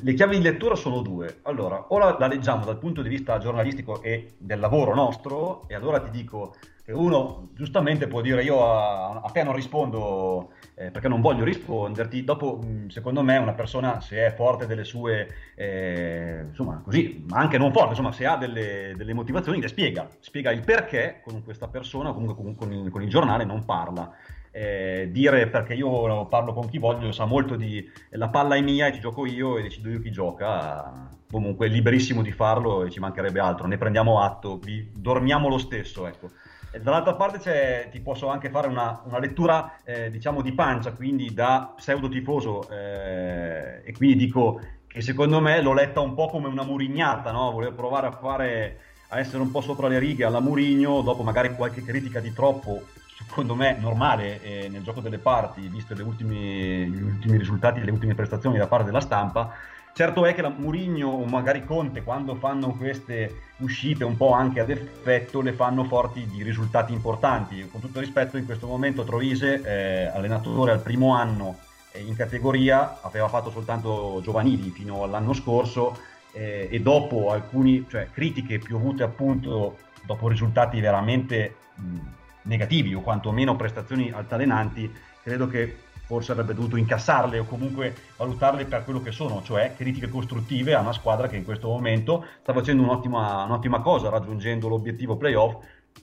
le, 0.00 0.14
chiavi 0.14 0.38
di 0.38 0.42
lettura 0.42 0.74
sono 0.74 1.02
due. 1.02 1.40
Allora, 1.42 1.84
o 1.88 1.98
la, 1.98 2.16
la 2.18 2.26
leggiamo 2.28 2.64
dal 2.64 2.78
punto 2.78 3.02
di 3.02 3.10
vista 3.10 3.36
giornalistico 3.38 4.00
e 4.02 4.32
del 4.38 4.58
lavoro 4.58 4.94
nostro, 4.94 5.68
e 5.68 5.74
allora 5.74 6.00
ti 6.00 6.10
dico 6.10 6.54
uno 6.92 7.48
giustamente 7.54 8.06
può 8.06 8.20
dire 8.20 8.42
io 8.44 8.64
a, 8.64 9.20
a 9.20 9.30
te 9.30 9.42
non 9.42 9.54
rispondo 9.54 10.50
eh, 10.78 10.90
perché 10.90 11.08
non 11.08 11.20
voglio 11.20 11.42
risponderti. 11.42 12.22
Dopo, 12.22 12.60
secondo 12.88 13.22
me, 13.22 13.38
una 13.38 13.54
persona 13.54 14.00
se 14.00 14.26
è 14.26 14.34
forte 14.34 14.66
delle 14.66 14.84
sue, 14.84 15.28
eh, 15.54 16.44
insomma, 16.48 16.82
così, 16.84 17.24
ma 17.28 17.38
anche 17.38 17.58
non 17.58 17.72
forte, 17.72 17.90
insomma, 17.90 18.12
se 18.12 18.26
ha 18.26 18.36
delle, 18.36 18.92
delle, 18.94 19.14
motivazioni, 19.14 19.60
le 19.60 19.68
spiega, 19.68 20.06
spiega 20.20 20.52
il 20.52 20.62
perché 20.62 21.22
con 21.24 21.42
questa 21.42 21.68
persona 21.68 22.10
o 22.10 22.12
comunque 22.12 22.36
con, 22.36 22.54
con, 22.54 22.72
il, 22.72 22.90
con 22.90 23.02
il 23.02 23.08
giornale 23.08 23.44
non 23.44 23.64
parla. 23.64 24.12
Eh, 24.50 25.10
dire 25.12 25.48
perché 25.48 25.74
io 25.74 26.24
parlo 26.28 26.54
con 26.54 26.66
chi 26.70 26.78
voglio 26.78 27.12
sa 27.12 27.26
molto 27.26 27.56
di 27.56 27.86
la 28.12 28.30
palla 28.30 28.56
è 28.56 28.62
mia 28.62 28.86
e 28.86 28.94
ci 28.94 29.00
gioco 29.00 29.26
io 29.26 29.58
e 29.58 29.62
decido 29.64 29.90
io 29.90 30.00
chi 30.00 30.10
gioca 30.10 31.10
comunque 31.30 31.68
liberissimo 31.68 32.22
di 32.22 32.32
farlo 32.32 32.82
e 32.82 32.90
ci 32.90 32.98
mancherebbe 32.98 33.38
altro 33.38 33.66
ne 33.66 33.76
prendiamo 33.76 34.22
atto 34.22 34.56
vi 34.56 34.90
dormiamo 34.94 35.50
lo 35.50 35.58
stesso 35.58 36.06
ecco 36.06 36.30
dall'altra 36.80 37.14
parte 37.14 37.88
ti 37.90 38.00
posso 38.00 38.28
anche 38.28 38.50
fare 38.50 38.68
una, 38.68 39.02
una 39.04 39.18
lettura 39.18 39.76
eh, 39.84 40.10
diciamo 40.10 40.42
di 40.42 40.52
pancia, 40.52 40.92
quindi 40.92 41.32
da 41.32 41.72
pseudo 41.76 42.08
tifoso 42.08 42.68
eh, 42.70 43.82
e 43.84 43.92
quindi 43.92 44.16
dico 44.16 44.60
che 44.96 45.02
secondo 45.02 45.40
me 45.40 45.60
l'ho 45.60 45.74
letta 45.74 46.00
un 46.00 46.14
po' 46.14 46.28
come 46.28 46.48
una 46.48 46.64
murignata, 46.64 47.30
no? 47.30 47.50
volevo 47.50 47.74
provare 47.74 48.06
a, 48.06 48.12
fare, 48.12 48.78
a 49.08 49.18
essere 49.18 49.42
un 49.42 49.50
po' 49.50 49.60
sopra 49.60 49.88
le 49.88 49.98
righe 49.98 50.24
alla 50.24 50.40
Murigno, 50.40 51.02
dopo 51.02 51.22
magari 51.22 51.54
qualche 51.54 51.82
critica 51.82 52.18
di 52.18 52.32
troppo, 52.32 52.82
secondo 53.26 53.54
me 53.54 53.76
normale 53.78 54.40
eh, 54.42 54.68
nel 54.68 54.82
gioco 54.82 55.00
delle 55.00 55.18
parti, 55.18 55.68
visto 55.68 55.94
ultimi, 56.02 56.88
gli 56.88 57.02
ultimi 57.02 57.36
risultati, 57.36 57.84
le 57.84 57.90
ultime 57.90 58.14
prestazioni 58.14 58.56
da 58.56 58.68
parte 58.68 58.86
della 58.86 59.00
stampa, 59.00 59.52
Certo 59.96 60.26
è 60.26 60.34
che 60.34 60.42
la 60.42 60.52
Murigno 60.54 61.08
o 61.08 61.24
magari 61.24 61.64
Conte 61.64 62.02
quando 62.02 62.34
fanno 62.34 62.72
queste 62.72 63.44
uscite 63.60 64.04
un 64.04 64.14
po' 64.14 64.32
anche 64.32 64.60
ad 64.60 64.68
effetto 64.68 65.40
le 65.40 65.54
fanno 65.54 65.84
forti 65.84 66.26
di 66.26 66.42
risultati 66.42 66.92
importanti. 66.92 67.66
Con 67.70 67.80
tutto 67.80 68.00
rispetto 68.00 68.36
in 68.36 68.44
questo 68.44 68.66
momento 68.66 69.04
Troise, 69.04 69.62
eh, 69.62 70.06
allenatore 70.08 70.72
al 70.72 70.82
primo 70.82 71.14
anno 71.14 71.60
eh, 71.92 72.00
in 72.02 72.14
categoria, 72.14 72.98
aveva 73.00 73.26
fatto 73.28 73.50
soltanto 73.50 74.20
giovanili 74.22 74.68
fino 74.68 75.02
all'anno 75.02 75.32
scorso 75.32 75.98
eh, 76.32 76.68
e 76.70 76.78
dopo 76.80 77.30
alcune 77.30 77.86
cioè, 77.88 78.10
critiche 78.12 78.58
piovute 78.58 79.02
appunto 79.02 79.78
dopo 80.04 80.28
risultati 80.28 80.78
veramente 80.78 81.56
mh, 81.74 81.98
negativi 82.42 82.94
o 82.94 83.00
quantomeno 83.00 83.56
prestazioni 83.56 84.10
altalenanti, 84.10 84.92
credo 85.22 85.46
che 85.46 85.84
forse 86.06 86.32
avrebbe 86.32 86.54
dovuto 86.54 86.76
incassarle 86.76 87.40
o 87.40 87.44
comunque 87.44 87.94
valutarle 88.16 88.64
per 88.64 88.84
quello 88.84 89.02
che 89.02 89.10
sono, 89.10 89.42
cioè 89.42 89.74
critiche 89.76 90.08
costruttive 90.08 90.74
a 90.74 90.80
una 90.80 90.92
squadra 90.92 91.26
che 91.28 91.36
in 91.36 91.44
questo 91.44 91.68
momento 91.68 92.24
sta 92.40 92.52
facendo 92.52 92.82
un'ottima, 92.82 93.42
un'ottima 93.42 93.80
cosa, 93.80 94.08
raggiungendo 94.08 94.68
l'obiettivo 94.68 95.16
playoff. 95.16 95.56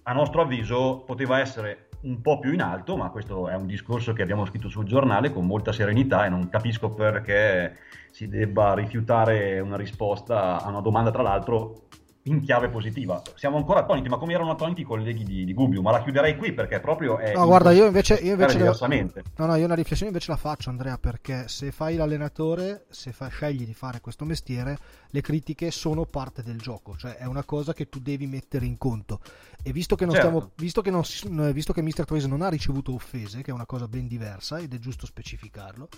A 0.03 0.13
nostro 0.13 0.41
avviso 0.41 1.03
poteva 1.05 1.39
essere 1.39 1.87
un 2.01 2.21
po' 2.21 2.39
più 2.39 2.51
in 2.51 2.61
alto, 2.61 2.97
ma 2.97 3.09
questo 3.09 3.47
è 3.47 3.55
un 3.55 3.65
discorso 3.65 4.11
che 4.11 4.21
abbiamo 4.21 4.45
scritto 4.45 4.67
sul 4.67 4.85
giornale 4.85 5.31
con 5.31 5.45
molta 5.45 5.71
serenità 5.71 6.25
e 6.25 6.29
non 6.29 6.49
capisco 6.49 6.89
perché 6.89 7.77
si 8.11 8.27
debba 8.27 8.73
rifiutare 8.73 9.59
una 9.59 9.77
risposta 9.77 10.61
a 10.61 10.67
una 10.67 10.81
domanda, 10.81 11.11
tra 11.11 11.21
l'altro, 11.21 11.87
in 12.23 12.41
chiave 12.41 12.69
positiva. 12.69 13.21
Siamo 13.35 13.57
ancora 13.57 13.81
attoniti, 13.81 14.07
ma 14.07 14.17
come 14.17 14.33
erano 14.33 14.51
attoniti 14.51 14.81
i 14.81 14.85
colleghi 14.85 15.23
di, 15.23 15.43
di 15.43 15.53
Gubbio? 15.53 15.81
Ma 15.81 15.91
la 15.91 16.01
chiuderei 16.01 16.37
qui 16.37 16.53
perché 16.53 16.79
proprio 16.79 17.17
è. 17.17 17.33
No, 17.33 17.45
guarda, 17.45 17.71
io 17.71 17.85
invece. 17.85 18.15
Io 18.15 18.31
invece 18.31 18.57
diversamente. 18.57 19.23
No, 19.37 19.45
no, 19.45 19.55
io 19.55 19.65
una 19.65 19.75
riflessione 19.75 20.11
invece 20.11 20.31
la 20.31 20.37
faccio, 20.37 20.69
Andrea, 20.69 20.97
perché 20.97 21.47
se 21.47 21.71
fai 21.71 21.95
l'allenatore, 21.95 22.85
se 22.89 23.11
fa, 23.11 23.27
scegli 23.27 23.65
di 23.65 23.73
fare 23.73 23.99
questo 23.99 24.23
mestiere, 24.23 24.77
le 25.07 25.21
critiche 25.21 25.71
sono 25.71 26.05
parte 26.05 26.43
del 26.43 26.59
gioco, 26.59 26.95
cioè 26.95 27.15
è 27.15 27.25
una 27.25 27.43
cosa 27.43 27.73
che 27.73 27.89
tu 27.89 27.99
devi 27.99 28.27
mettere 28.27 28.65
in 28.65 28.77
conto. 28.77 29.19
E 29.61 29.71
visto 29.71 29.95
che, 29.95 30.05
non 30.05 30.13
certo. 30.13 30.29
stiamo, 30.29 30.51
visto 30.55 30.81
che, 30.81 30.91
non, 30.91 31.51
visto 31.51 31.73
che 31.73 31.81
Mr. 31.81 32.05
Toys 32.05 32.25
non 32.25 32.41
ha 32.41 32.49
ricevuto 32.49 32.93
offese, 32.93 33.41
che 33.41 33.51
è 33.51 33.53
una 33.53 33.65
cosa 33.65 33.87
ben 33.87 34.07
diversa 34.07 34.59
ed 34.59 34.73
è 34.73 34.77
giusto 34.77 35.05
specificarlo 35.05 35.89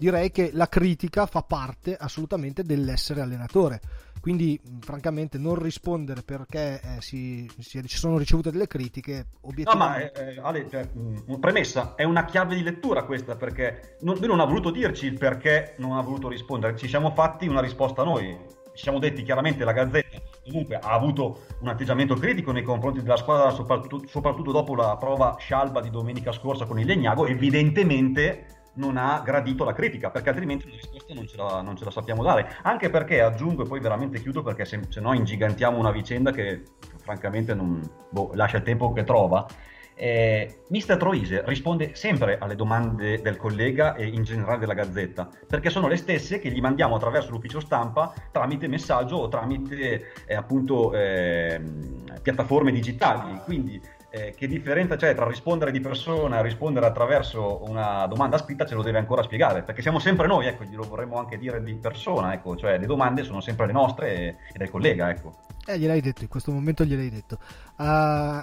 direi 0.00 0.30
che 0.30 0.50
la 0.54 0.66
critica 0.66 1.26
fa 1.26 1.42
parte 1.42 1.94
assolutamente 1.94 2.62
dell'essere 2.62 3.20
allenatore. 3.20 3.80
Quindi, 4.18 4.58
francamente, 4.80 5.36
non 5.36 5.56
rispondere 5.56 6.22
perché 6.22 6.80
eh, 6.80 7.00
si, 7.00 7.50
si, 7.58 7.82
sono 7.86 8.16
ricevute 8.16 8.50
delle 8.50 8.66
critiche, 8.66 9.26
obiettivamente. 9.42 10.12
No, 10.16 10.24
ma 10.24 10.30
eh, 10.30 10.40
Ale, 10.40 10.68
cioè, 10.70 10.88
premessa, 11.38 11.94
è 11.96 12.04
una 12.04 12.24
chiave 12.24 12.54
di 12.54 12.62
lettura 12.62 13.04
questa 13.04 13.36
perché 13.36 13.96
non, 14.00 14.16
lui 14.16 14.26
non 14.26 14.40
ha 14.40 14.44
voluto 14.44 14.70
dirci 14.70 15.04
il 15.04 15.18
perché 15.18 15.74
non 15.78 15.92
ha 15.96 16.00
voluto 16.00 16.28
rispondere, 16.28 16.76
ci 16.76 16.88
siamo 16.88 17.10
fatti 17.10 17.46
una 17.46 17.60
risposta 17.60 18.02
noi. 18.02 18.58
Ci 18.72 18.84
siamo 18.84 18.98
detti 18.98 19.22
chiaramente 19.22 19.64
la 19.64 19.72
Gazzetta 19.72 20.18
comunque 20.46 20.76
ha 20.76 20.92
avuto 20.92 21.42
un 21.60 21.68
atteggiamento 21.68 22.14
critico 22.14 22.52
nei 22.52 22.62
confronti 22.62 23.02
della 23.02 23.16
squadra, 23.16 23.50
soprattutto, 23.50 24.06
soprattutto 24.06 24.52
dopo 24.52 24.74
la 24.74 24.96
prova 24.96 25.36
scialba 25.38 25.80
di 25.80 25.90
domenica 25.90 26.32
scorsa 26.32 26.64
con 26.64 26.78
il 26.78 26.86
Legnago. 26.86 27.26
Evidentemente 27.26 28.59
non 28.74 28.96
ha 28.96 29.20
gradito 29.24 29.64
la 29.64 29.72
critica, 29.72 30.10
perché 30.10 30.28
altrimenti 30.28 30.68
la 30.68 30.76
risposta 30.76 31.14
non 31.14 31.26
ce 31.26 31.36
la, 31.36 31.60
non 31.60 31.76
ce 31.76 31.84
la 31.84 31.90
sappiamo 31.90 32.22
dare. 32.22 32.56
Anche 32.62 32.90
perché 32.90 33.20
aggiungo 33.20 33.64
e 33.64 33.66
poi 33.66 33.80
veramente 33.80 34.20
chiudo 34.20 34.42
perché 34.42 34.64
se, 34.64 34.80
se 34.88 35.00
no 35.00 35.12
ingigantiamo 35.12 35.78
una 35.78 35.90
vicenda 35.90 36.30
che 36.30 36.62
francamente 36.98 37.54
non, 37.54 37.82
boh, 38.10 38.30
lascia 38.34 38.58
il 38.58 38.62
tempo 38.62 38.92
che 38.92 39.04
trova. 39.04 39.46
Eh, 40.02 40.62
Mister 40.68 40.96
Troise 40.96 41.42
risponde 41.44 41.94
sempre 41.94 42.38
alle 42.38 42.56
domande 42.56 43.20
del 43.20 43.36
collega 43.36 43.94
e 43.94 44.06
in 44.06 44.22
generale 44.22 44.58
della 44.58 44.72
Gazzetta, 44.72 45.28
perché 45.46 45.68
sono 45.68 45.88
le 45.88 45.96
stesse 45.96 46.38
che 46.38 46.50
gli 46.50 46.60
mandiamo 46.60 46.96
attraverso 46.96 47.32
l'ufficio 47.32 47.60
stampa 47.60 48.14
tramite 48.32 48.66
messaggio 48.66 49.16
o 49.16 49.28
tramite 49.28 50.12
eh, 50.24 50.34
appunto 50.34 50.94
eh, 50.94 51.60
piattaforme 52.22 52.72
digitali. 52.72 53.40
Quindi 53.44 53.78
eh, 54.10 54.34
che 54.36 54.46
differenza 54.46 54.96
c'è 54.96 55.14
tra 55.14 55.26
rispondere 55.26 55.70
di 55.70 55.80
persona 55.80 56.38
e 56.38 56.42
rispondere 56.42 56.86
attraverso 56.86 57.62
una 57.68 58.06
domanda 58.06 58.38
scritta 58.38 58.66
ce 58.66 58.74
lo 58.74 58.82
deve 58.82 58.98
ancora 58.98 59.22
spiegare, 59.22 59.62
perché 59.62 59.82
siamo 59.82 59.98
sempre 59.98 60.26
noi, 60.26 60.46
ecco, 60.46 60.64
glielo 60.64 60.82
vorremmo 60.82 61.18
anche 61.18 61.38
dire 61.38 61.62
di 61.62 61.74
persona, 61.74 62.32
ecco, 62.32 62.56
cioè 62.56 62.78
le 62.78 62.86
domande 62.86 63.22
sono 63.22 63.40
sempre 63.40 63.66
le 63.66 63.72
nostre 63.72 64.14
e, 64.14 64.26
e 64.52 64.58
del 64.58 64.70
collega, 64.70 65.10
ecco. 65.10 65.34
Eh, 65.66 65.78
gliel'hai 65.78 66.00
detto, 66.00 66.22
in 66.22 66.28
questo 66.28 66.50
momento 66.50 66.84
gliel'hai 66.84 67.10
detto. 67.10 67.38
Uh, 67.76 67.84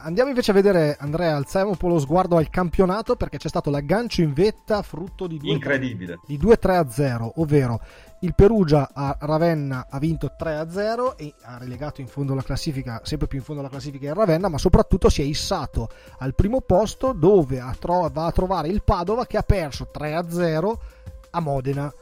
andiamo 0.03 0.29
invece 0.29 0.51
a 0.51 0.53
vedere, 0.53 0.95
Andrea, 1.00 1.36
alziamo 1.36 1.71
un 1.71 1.75
po' 1.75 1.89
lo 1.89 2.00
sguardo 2.00 2.38
al 2.38 2.50
campionato 2.50 3.15
perché 3.15 3.38
c'è 3.38 3.50
stato 3.50 3.69
l'aggancio 3.69 4.21
in 4.21 4.33
vetta 4.33 4.81
frutto 4.81 5.27
di 5.27 5.38
2, 5.38 6.17
di 6.25 6.38
2-3 6.38 6.88
0, 6.88 7.33
ovvero 7.38 7.81
il 8.21 8.33
Perugia 8.33 8.89
a 8.93 9.15
Ravenna 9.19 9.88
ha 9.89 10.00
vinto 10.00 10.31
3-0 10.38 11.15
e 11.17 11.33
ha 11.43 11.57
relegato 11.57 12.01
in 12.01 12.07
fondo 12.07 12.33
la 12.33 12.41
classifica, 12.41 13.01
sempre 13.03 13.27
più 13.27 13.38
in 13.39 13.43
fondo 13.43 13.62
alla 13.62 13.69
classifica 13.69 14.07
il 14.07 14.15
Ravenna, 14.15 14.47
ma 14.47 14.57
soprattutto 14.57 15.09
si 15.09 15.21
è 15.21 15.25
issato 15.25 15.89
al 16.19 16.33
primo 16.33 16.62
posto 16.62 17.13
dove 17.13 17.57
va 17.59 18.25
a 18.25 18.31
trovare 18.31 18.69
il 18.69 18.83
Padova 18.83 19.25
che 19.25 19.38
ha 19.38 19.43
perso 19.43 19.89
3-0 19.93 20.74
a 21.31 21.39
Modena 21.39 21.93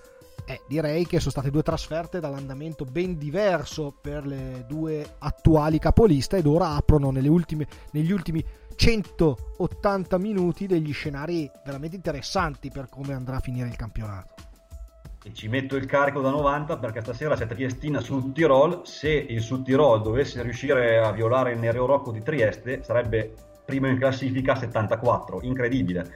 eh, 0.45 0.61
direi 0.67 1.05
che 1.05 1.19
sono 1.19 1.31
state 1.31 1.49
due 1.49 1.63
trasferte 1.63 2.19
dall'andamento 2.19 2.85
ben 2.85 3.17
diverso 3.17 3.93
per 3.99 4.25
le 4.25 4.63
due 4.67 5.15
attuali 5.19 5.79
capoliste 5.79 6.37
ed 6.37 6.45
ora 6.45 6.75
aprono 6.75 7.09
ultime, 7.09 7.67
negli 7.91 8.11
ultimi 8.11 8.45
180 8.75 10.17
minuti 10.17 10.67
degli 10.67 10.93
scenari 10.93 11.49
veramente 11.63 11.95
interessanti 11.95 12.69
per 12.69 12.89
come 12.89 13.13
andrà 13.13 13.37
a 13.37 13.39
finire 13.39 13.67
il 13.67 13.75
campionato. 13.75 14.44
E 15.25 15.33
ci 15.33 15.47
metto 15.47 15.75
il 15.75 15.87
carico 15.87 16.21
da 16.21 16.29
90 16.29 16.77
perché 16.77 17.01
stasera 17.01 17.35
c'è 17.35 17.47
Triestina 17.47 17.99
sul 17.99 18.31
Tirol. 18.31 18.81
Se 18.83 19.09
il 19.09 19.41
Sud 19.41 19.65
Tirol 19.65 20.03
dovesse 20.03 20.43
riuscire 20.43 20.99
a 20.99 21.11
violare 21.11 21.53
il 21.53 21.59
Nereo 21.59 21.87
Rocco 21.87 22.11
di 22.11 22.21
Trieste, 22.21 22.83
sarebbe 22.83 23.33
primo 23.65 23.87
in 23.87 23.97
classifica 23.97 24.53
74. 24.55 25.39
Incredibile 25.41 26.13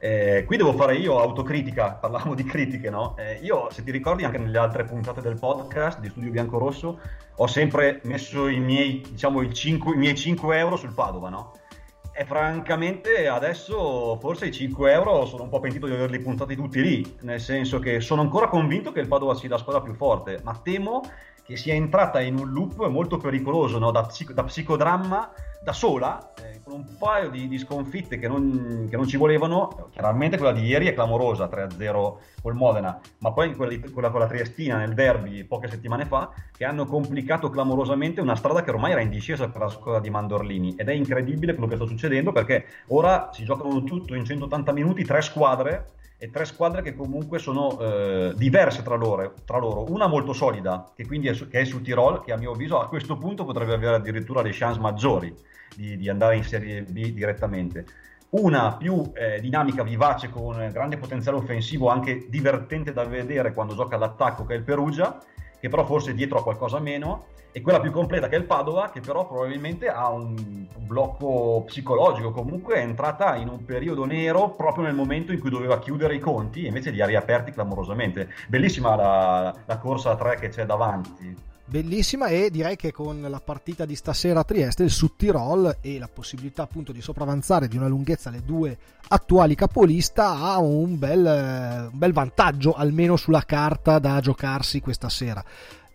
eh, 0.00 0.44
qui 0.46 0.56
devo 0.56 0.72
fare 0.74 0.94
io 0.94 1.18
autocritica, 1.18 1.92
parlavamo 2.00 2.34
di 2.34 2.44
critiche, 2.44 2.90
no? 2.90 3.16
Eh, 3.18 3.38
io, 3.42 3.68
se 3.70 3.82
ti 3.82 3.90
ricordi, 3.90 4.24
anche 4.24 4.38
nelle 4.38 4.58
altre 4.58 4.84
puntate 4.84 5.20
del 5.20 5.38
podcast 5.38 5.98
di 5.98 6.08
Studio 6.08 6.30
Biancorosso, 6.30 7.00
ho 7.34 7.46
sempre 7.46 8.00
messo 8.04 8.48
i 8.48 8.60
miei, 8.60 9.04
diciamo, 9.08 9.42
i 9.42 9.52
5, 9.52 9.94
i 9.94 9.98
miei 9.98 10.14
5 10.14 10.56
euro 10.56 10.76
sul 10.76 10.94
Padova, 10.94 11.28
no? 11.28 11.52
E 12.20 12.24
francamente 12.24 13.28
adesso 13.28 14.18
forse 14.20 14.46
i 14.46 14.52
5 14.52 14.90
euro 14.90 15.24
sono 15.24 15.44
un 15.44 15.48
po' 15.48 15.60
pentito 15.60 15.86
di 15.86 15.92
averli 15.92 16.18
puntati 16.18 16.56
tutti 16.56 16.82
lì, 16.82 17.16
nel 17.20 17.38
senso 17.38 17.78
che 17.78 18.00
sono 18.00 18.22
ancora 18.22 18.48
convinto 18.48 18.90
che 18.90 18.98
il 18.98 19.06
Padova 19.06 19.36
sia 19.36 19.48
la 19.48 19.56
squadra 19.56 19.82
più 19.82 19.94
forte, 19.94 20.40
ma 20.42 20.60
temo 20.60 21.00
che 21.44 21.56
sia 21.56 21.74
entrata 21.74 22.20
in 22.20 22.36
un 22.36 22.50
loop 22.50 22.84
molto 22.88 23.18
pericoloso, 23.18 23.78
no? 23.78 23.92
da, 23.92 24.02
psico- 24.02 24.32
da 24.32 24.42
psicodramma 24.42 25.32
da 25.62 25.72
sola, 25.72 26.32
eh, 26.42 26.47
con 26.68 26.80
un 26.80 26.96
paio 26.98 27.30
di, 27.30 27.48
di 27.48 27.58
sconfitte 27.58 28.18
che 28.18 28.28
non, 28.28 28.86
che 28.90 28.96
non, 28.96 29.08
ci 29.08 29.16
volevano. 29.16 29.88
Chiaramente 29.90 30.36
quella 30.36 30.52
di 30.52 30.64
ieri 30.64 30.86
è 30.86 30.94
clamorosa, 30.94 31.46
3-0 31.46 32.14
col 32.42 32.54
Modena, 32.54 33.00
ma 33.18 33.32
poi 33.32 33.54
quella, 33.54 33.74
di, 33.74 33.90
quella 33.90 34.10
con 34.10 34.20
la 34.20 34.26
Triestina 34.26 34.76
nel 34.76 34.94
derby 34.94 35.44
poche 35.44 35.68
settimane 35.68 36.04
fa, 36.04 36.30
che 36.56 36.64
hanno 36.64 36.84
complicato 36.84 37.48
clamorosamente 37.48 38.20
una 38.20 38.36
strada 38.36 38.62
che 38.62 38.70
ormai 38.70 38.92
era 38.92 39.00
in 39.00 39.08
discesa 39.08 39.48
per 39.48 39.62
la 39.62 39.68
squadra 39.68 40.00
di 40.00 40.10
Mandorlini. 40.10 40.74
Ed 40.76 40.88
è 40.88 40.92
incredibile 40.92 41.54
quello 41.54 41.68
che 41.68 41.76
sta 41.76 41.86
succedendo 41.86 42.32
perché 42.32 42.66
ora 42.88 43.30
si 43.32 43.44
giocano 43.44 43.82
tutto 43.82 44.14
in 44.14 44.24
180 44.24 44.72
minuti, 44.72 45.04
tre 45.04 45.22
squadre 45.22 45.96
e 46.20 46.30
tre 46.30 46.44
squadre 46.44 46.82
che 46.82 46.96
comunque 46.96 47.38
sono 47.38 47.78
eh, 47.78 48.32
diverse 48.34 48.82
tra 48.82 48.96
loro, 48.96 49.34
tra 49.44 49.58
loro, 49.58 49.90
Una 49.90 50.08
molto 50.08 50.32
solida, 50.32 50.90
che 50.94 51.06
quindi 51.06 51.28
è, 51.28 51.34
su, 51.34 51.46
che 51.46 51.60
è 51.60 51.64
sul 51.64 51.80
Tirol, 51.80 52.24
che 52.24 52.32
a 52.32 52.36
mio 52.36 52.50
avviso 52.50 52.80
a 52.80 52.88
questo 52.88 53.16
punto 53.16 53.44
potrebbe 53.44 53.74
avere 53.74 53.96
addirittura 53.96 54.42
le 54.42 54.50
chance 54.52 54.80
maggiori 54.80 55.32
di, 55.76 55.96
di 55.96 56.08
andare 56.08 56.36
in 56.36 56.42
Serie 56.42 56.82
B 56.82 57.12
direttamente. 57.12 57.86
Una 58.30 58.74
più 58.76 59.10
eh, 59.14 59.40
dinamica, 59.40 59.84
vivace, 59.84 60.28
con 60.28 60.68
grande 60.72 60.98
potenziale 60.98 61.38
offensivo, 61.38 61.88
anche 61.88 62.26
divertente 62.28 62.92
da 62.92 63.04
vedere 63.04 63.54
quando 63.54 63.74
gioca 63.74 63.94
all'attacco, 63.94 64.44
che 64.44 64.54
è 64.54 64.56
il 64.56 64.64
Perugia, 64.64 65.22
che 65.60 65.68
però 65.68 65.86
forse 65.86 66.14
dietro 66.14 66.38
ha 66.38 66.42
qualcosa 66.42 66.80
meno 66.80 67.26
e 67.58 67.60
quella 67.60 67.80
più 67.80 67.90
completa 67.90 68.28
che 68.28 68.36
è 68.36 68.38
il 68.38 68.44
Padova, 68.44 68.88
che 68.90 69.00
però 69.00 69.26
probabilmente 69.26 69.88
ha 69.88 70.10
un 70.10 70.66
blocco 70.76 71.64
psicologico, 71.66 72.30
comunque 72.30 72.76
è 72.76 72.78
entrata 72.78 73.34
in 73.34 73.48
un 73.48 73.64
periodo 73.64 74.04
nero 74.04 74.50
proprio 74.50 74.84
nel 74.84 74.94
momento 74.94 75.32
in 75.32 75.40
cui 75.40 75.50
doveva 75.50 75.78
chiudere 75.80 76.14
i 76.14 76.20
conti 76.20 76.66
invece 76.66 76.90
li 76.90 77.02
ha 77.02 77.06
riaperti 77.06 77.50
clamorosamente. 77.50 78.28
Bellissima 78.46 78.94
la, 78.94 79.54
la 79.66 79.78
corsa 79.78 80.12
a 80.12 80.16
tre 80.16 80.36
che 80.36 80.48
c'è 80.48 80.64
davanti. 80.64 81.46
Bellissima 81.64 82.28
e 82.28 82.48
direi 82.48 82.76
che 82.76 82.92
con 82.92 83.20
la 83.20 83.40
partita 83.40 83.84
di 83.84 83.94
stasera 83.94 84.40
a 84.40 84.44
Trieste 84.44 84.84
il 84.84 84.90
Sud 84.90 85.16
Tirol 85.16 85.76
e 85.82 85.98
la 85.98 86.08
possibilità 86.10 86.62
appunto 86.62 86.92
di 86.92 87.02
sopravanzare 87.02 87.68
di 87.68 87.76
una 87.76 87.88
lunghezza 87.88 88.30
le 88.30 88.42
due 88.42 88.78
attuali 89.08 89.54
capolista 89.54 90.30
ha 90.30 90.58
un 90.58 90.98
bel, 90.98 91.90
un 91.92 91.98
bel 91.98 92.12
vantaggio 92.14 92.72
almeno 92.72 93.16
sulla 93.16 93.42
carta 93.42 93.98
da 93.98 94.18
giocarsi 94.20 94.80
questa 94.80 95.10
sera 95.10 95.44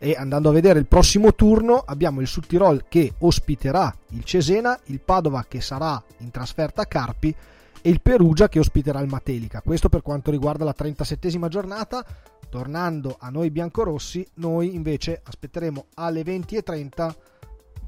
e 0.03 0.15
andando 0.17 0.49
a 0.49 0.51
vedere 0.51 0.79
il 0.79 0.85
prossimo 0.85 1.33
turno 1.33 1.77
abbiamo 1.77 2.19
il 2.19 2.27
Sud 2.27 2.45
Tirol 2.45 2.83
che 2.89 3.13
ospiterà 3.19 3.95
il 4.09 4.25
Cesena, 4.25 4.77
il 4.87 4.99
Padova 4.99 5.45
che 5.47 5.61
sarà 5.61 6.03
in 6.17 6.29
trasferta 6.29 6.81
a 6.81 6.85
Carpi 6.85 7.33
e 7.81 7.89
il 7.89 8.01
Perugia 8.01 8.49
che 8.49 8.59
ospiterà 8.59 8.99
il 8.99 9.07
Matelica. 9.07 9.61
Questo 9.61 9.87
per 9.87 10.01
quanto 10.01 10.29
riguarda 10.29 10.65
la 10.65 10.75
37esima 10.77 11.47
giornata. 11.47 12.05
Tornando 12.49 13.15
a 13.17 13.29
noi 13.29 13.49
biancorossi, 13.49 14.27
noi 14.35 14.75
invece 14.75 15.21
aspetteremo 15.23 15.85
alle 15.93 16.21
20.30 16.23 17.13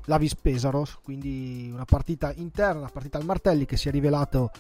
la 0.06 0.18
Vispesaro, 0.18 0.88
quindi 1.04 1.70
una 1.74 1.84
partita 1.84 2.32
interna, 2.34 2.80
una 2.80 2.92
partita 2.94 3.18
al 3.18 3.26
Martelli 3.26 3.66
che 3.66 3.76
si 3.76 3.90
è 3.90 3.92
rivelato 3.92 4.52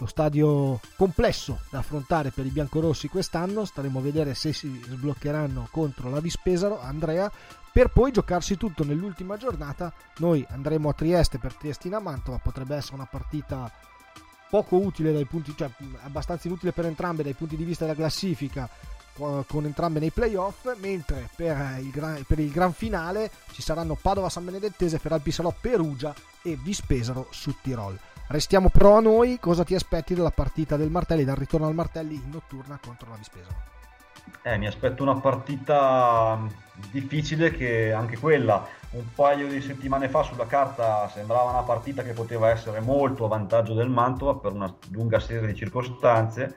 lo 0.00 0.06
stadio 0.06 0.80
complesso 0.96 1.60
da 1.68 1.80
affrontare 1.80 2.30
per 2.30 2.46
i 2.46 2.50
biancorossi 2.50 3.08
quest'anno. 3.08 3.66
Staremo 3.66 3.98
a 3.98 4.02
vedere 4.02 4.34
se 4.34 4.52
si 4.52 4.82
sbloccheranno 4.82 5.68
contro 5.70 6.08
la 6.08 6.20
Vispesaro, 6.20 6.80
Andrea, 6.80 7.30
per 7.70 7.88
poi 7.88 8.10
giocarsi 8.10 8.56
tutto 8.56 8.82
nell'ultima 8.82 9.36
giornata. 9.36 9.92
Noi 10.16 10.44
andremo 10.48 10.88
a 10.88 10.94
Trieste 10.94 11.38
per 11.38 11.54
Triestina 11.54 12.00
Mantova, 12.00 12.38
potrebbe 12.38 12.76
essere 12.76 12.94
una 12.94 13.08
partita 13.08 13.70
poco 14.48 14.76
utile 14.76 15.12
dai 15.12 15.26
punti, 15.26 15.54
cioè 15.56 15.70
abbastanza 16.02 16.48
inutile 16.48 16.72
per 16.72 16.86
entrambe 16.86 17.22
dai 17.22 17.34
punti 17.34 17.56
di 17.56 17.64
vista 17.64 17.84
della 17.84 17.96
classifica 17.96 18.68
con 19.12 19.66
entrambe 19.66 20.00
nei 20.00 20.10
playoff, 20.10 20.74
mentre 20.78 21.28
per 21.36 21.76
il, 21.78 21.90
gran, 21.90 22.24
per 22.26 22.38
il 22.38 22.50
gran 22.50 22.72
finale 22.72 23.30
ci 23.52 23.60
saranno 23.60 23.94
Padova 23.94 24.30
San 24.30 24.46
Benedettese, 24.46 24.98
Feralpi 24.98 25.30
Salò 25.30 25.54
Perugia 25.60 26.14
e 26.42 26.56
Vispesaro 26.56 27.26
su 27.30 27.54
Tirol. 27.60 27.98
Restiamo 28.30 28.68
però 28.68 28.96
a 28.96 29.00
noi, 29.00 29.40
cosa 29.40 29.64
ti 29.64 29.74
aspetti 29.74 30.14
dalla 30.14 30.30
partita 30.30 30.76
del 30.76 30.88
Martelli, 30.88 31.24
dal 31.24 31.34
ritorno 31.34 31.66
al 31.66 31.74
Martelli 31.74 32.14
in 32.14 32.30
notturna 32.30 32.78
contro 32.80 33.10
la 33.10 33.16
Vispesa? 33.16 33.48
Eh, 34.42 34.56
mi 34.56 34.68
aspetto 34.68 35.02
una 35.02 35.16
partita 35.16 36.38
difficile 36.92 37.50
che 37.50 37.92
anche 37.92 38.18
quella 38.18 38.64
un 38.90 39.02
paio 39.16 39.48
di 39.48 39.60
settimane 39.60 40.08
fa 40.08 40.22
sulla 40.22 40.46
carta 40.46 41.08
sembrava 41.08 41.50
una 41.50 41.62
partita 41.62 42.04
che 42.04 42.12
poteva 42.12 42.50
essere 42.50 42.78
molto 42.78 43.24
a 43.24 43.28
vantaggio 43.28 43.74
del 43.74 43.88
Mantova 43.88 44.36
per 44.36 44.52
una 44.52 44.72
lunga 44.92 45.18
serie 45.18 45.48
di 45.48 45.56
circostanze 45.56 46.54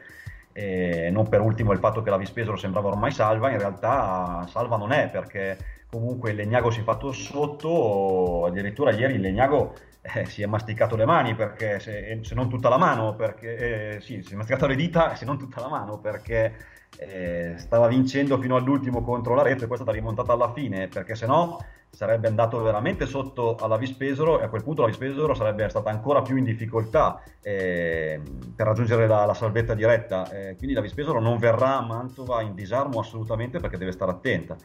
e 0.51 1.09
non 1.11 1.27
per 1.27 1.41
ultimo 1.41 1.71
il 1.71 1.79
fatto 1.79 2.03
che 2.03 2.11
la 2.11 2.17
Vispesaro 2.17 2.55
sembrava 2.55 2.89
ormai 2.89 3.11
salva, 3.11 3.49
in 3.49 3.57
realtà 3.57 4.45
salva 4.47 4.77
non 4.77 4.91
è 4.91 5.09
perché 5.09 5.57
comunque 5.89 6.29
il 6.29 6.35
Legnago 6.35 6.69
si 6.69 6.81
è 6.81 6.83
fatto 6.83 7.11
sotto, 7.11 8.45
addirittura 8.45 8.91
ieri 8.91 9.15
il 9.15 9.21
Legnago 9.21 9.73
eh, 10.03 10.25
si 10.25 10.41
è 10.41 10.45
masticato 10.45 10.95
le 10.97 11.05
mani 11.05 11.33
perché 11.33 11.79
se, 11.79 12.19
se 12.23 12.35
non 12.35 12.49
tutta 12.49 12.67
la 12.69 12.77
mano 12.77 13.15
perché 13.15 13.95
eh, 13.95 14.01
sì, 14.01 14.21
si 14.21 14.33
è 14.33 14.35
masticato 14.35 14.67
le 14.67 14.75
dita 14.75 15.15
se 15.15 15.23
non 15.25 15.37
tutta 15.37 15.61
la 15.61 15.69
mano 15.69 15.99
perché 15.99 16.55
eh, 16.97 17.55
stava 17.57 17.87
vincendo 17.87 18.37
fino 18.39 18.55
all'ultimo 18.55 19.03
contro 19.03 19.33
la 19.35 19.43
rete 19.43 19.63
e 19.63 19.67
poi 19.67 19.77
è 19.77 19.81
stata 19.81 19.95
rimontata 19.95 20.33
alla 20.33 20.51
fine 20.53 20.87
perché 20.87 21.15
se 21.15 21.25
no 21.25 21.59
sarebbe 21.93 22.27
andato 22.27 22.61
veramente 22.61 23.05
sotto 23.05 23.55
alla 23.55 23.77
Vispesaro 23.77 24.39
e 24.39 24.45
a 24.45 24.49
quel 24.49 24.63
punto 24.63 24.81
la 24.81 24.87
Vispesaro 24.87 25.35
sarebbe 25.35 25.69
stata 25.69 25.91
ancora 25.91 26.23
più 26.23 26.35
in 26.37 26.43
difficoltà 26.43 27.21
eh, 27.41 28.19
per 28.55 28.65
raggiungere 28.65 29.05
la, 29.05 29.25
la 29.25 29.33
salvezza 29.35 29.75
diretta. 29.75 30.29
Eh, 30.31 30.55
quindi 30.55 30.73
la 30.73 30.81
Vispesaro 30.81 31.19
non 31.19 31.37
verrà 31.37 31.77
a 31.77 31.85
Mantova 31.85 32.41
in 32.41 32.55
disarmo 32.55 32.99
assolutamente 32.99 33.59
perché 33.59 33.77
deve 33.77 33.91
stare 33.91 34.09
attenta. 34.09 34.55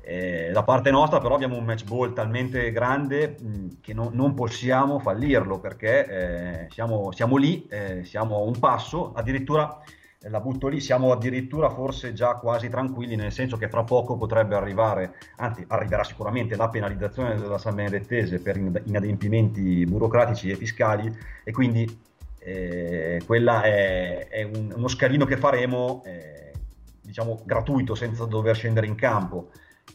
Eh, 0.00 0.48
da 0.50 0.62
parte 0.62 0.90
nostra 0.90 1.18
però 1.18 1.34
abbiamo 1.34 1.58
un 1.58 1.64
match 1.64 1.84
ball 1.84 2.14
talmente 2.14 2.72
grande 2.72 3.36
mh, 3.38 3.80
che 3.82 3.92
no, 3.92 4.08
non 4.10 4.32
possiamo 4.32 4.98
fallirlo 4.98 5.58
perché 5.58 6.06
eh, 6.06 6.66
siamo, 6.70 7.12
siamo, 7.12 7.36
lì, 7.36 7.66
eh, 7.68 8.02
siamo 8.04 8.36
a 8.36 8.40
un 8.40 8.58
passo, 8.58 9.12
addirittura 9.12 9.78
la 10.22 10.40
butto 10.40 10.66
lì, 10.66 10.80
siamo 10.80 11.12
addirittura 11.12 11.70
forse 11.70 12.12
già 12.12 12.34
quasi 12.34 12.68
tranquilli, 12.68 13.14
nel 13.14 13.30
senso 13.30 13.56
che 13.56 13.68
fra 13.68 13.84
poco 13.84 14.16
potrebbe 14.16 14.56
arrivare, 14.56 15.14
anzi 15.36 15.64
arriverà 15.68 16.02
sicuramente 16.02 16.56
la 16.56 16.68
penalizzazione 16.68 17.36
della 17.36 17.58
San 17.58 17.76
Benedettese 17.76 18.40
per 18.40 18.56
inadempimenti 18.56 19.84
burocratici 19.84 20.50
e 20.50 20.56
fiscali 20.56 21.16
e 21.44 21.52
quindi 21.52 22.06
eh, 22.40 23.22
quella 23.26 23.62
è, 23.62 24.26
è 24.28 24.42
un, 24.42 24.72
uno 24.74 24.88
scalino 24.88 25.24
che 25.24 25.36
faremo, 25.36 26.02
eh, 26.04 26.52
diciamo, 27.00 27.40
gratuito, 27.44 27.94
senza 27.94 28.24
dover 28.24 28.56
scendere 28.56 28.88
in 28.88 28.96
campo. 28.96 29.50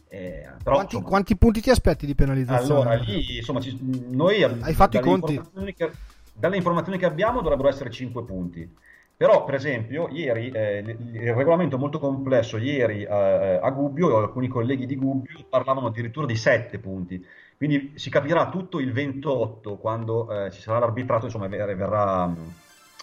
Eh, 0.08 0.48
però, 0.62 0.76
quanti, 0.76 0.94
insomma, 0.94 1.10
quanti, 1.10 1.36
punti 1.36 1.60
ti 1.60 1.70
aspetti 1.70 2.06
di 2.06 2.14
penalizzazione? 2.14 2.80
Allora, 2.80 2.94
lì, 2.94 3.36
insomma, 3.36 3.60
ci, 3.60 3.78
noi... 4.10 4.42
Hai 4.42 4.74
fatto 4.74 4.96
i 4.96 5.00
conti? 5.00 5.38
Che, 5.74 5.90
dalle 6.32 6.56
informazioni 6.56 6.98
che 6.98 7.04
abbiamo 7.04 7.42
dovrebbero 7.42 7.68
essere 7.68 7.90
5 7.90 8.24
punti 8.24 8.82
però, 9.16 9.44
per 9.44 9.54
esempio, 9.54 10.08
ieri 10.08 10.50
eh, 10.50 10.78
il 10.78 11.34
regolamento 11.34 11.76
è 11.76 11.78
molto 11.78 11.98
complesso. 11.98 12.56
Ieri 12.56 13.04
eh, 13.04 13.60
a 13.62 13.70
Gubbio, 13.70 14.16
alcuni 14.16 14.48
colleghi 14.48 14.86
di 14.86 14.96
Gubbio 14.96 15.44
parlavano 15.48 15.86
addirittura 15.86 16.26
di 16.26 16.36
7 16.36 16.78
punti. 16.78 17.24
Quindi 17.56 17.92
si 17.94 18.10
capirà 18.10 18.48
tutto 18.48 18.80
il 18.80 18.92
28 18.92 19.76
quando 19.76 20.46
eh, 20.46 20.50
ci 20.50 20.60
sarà 20.60 20.80
l'arbitrato, 20.80 21.26
insomma, 21.26 21.46
verrà 21.46 22.26
mm, 22.26 22.34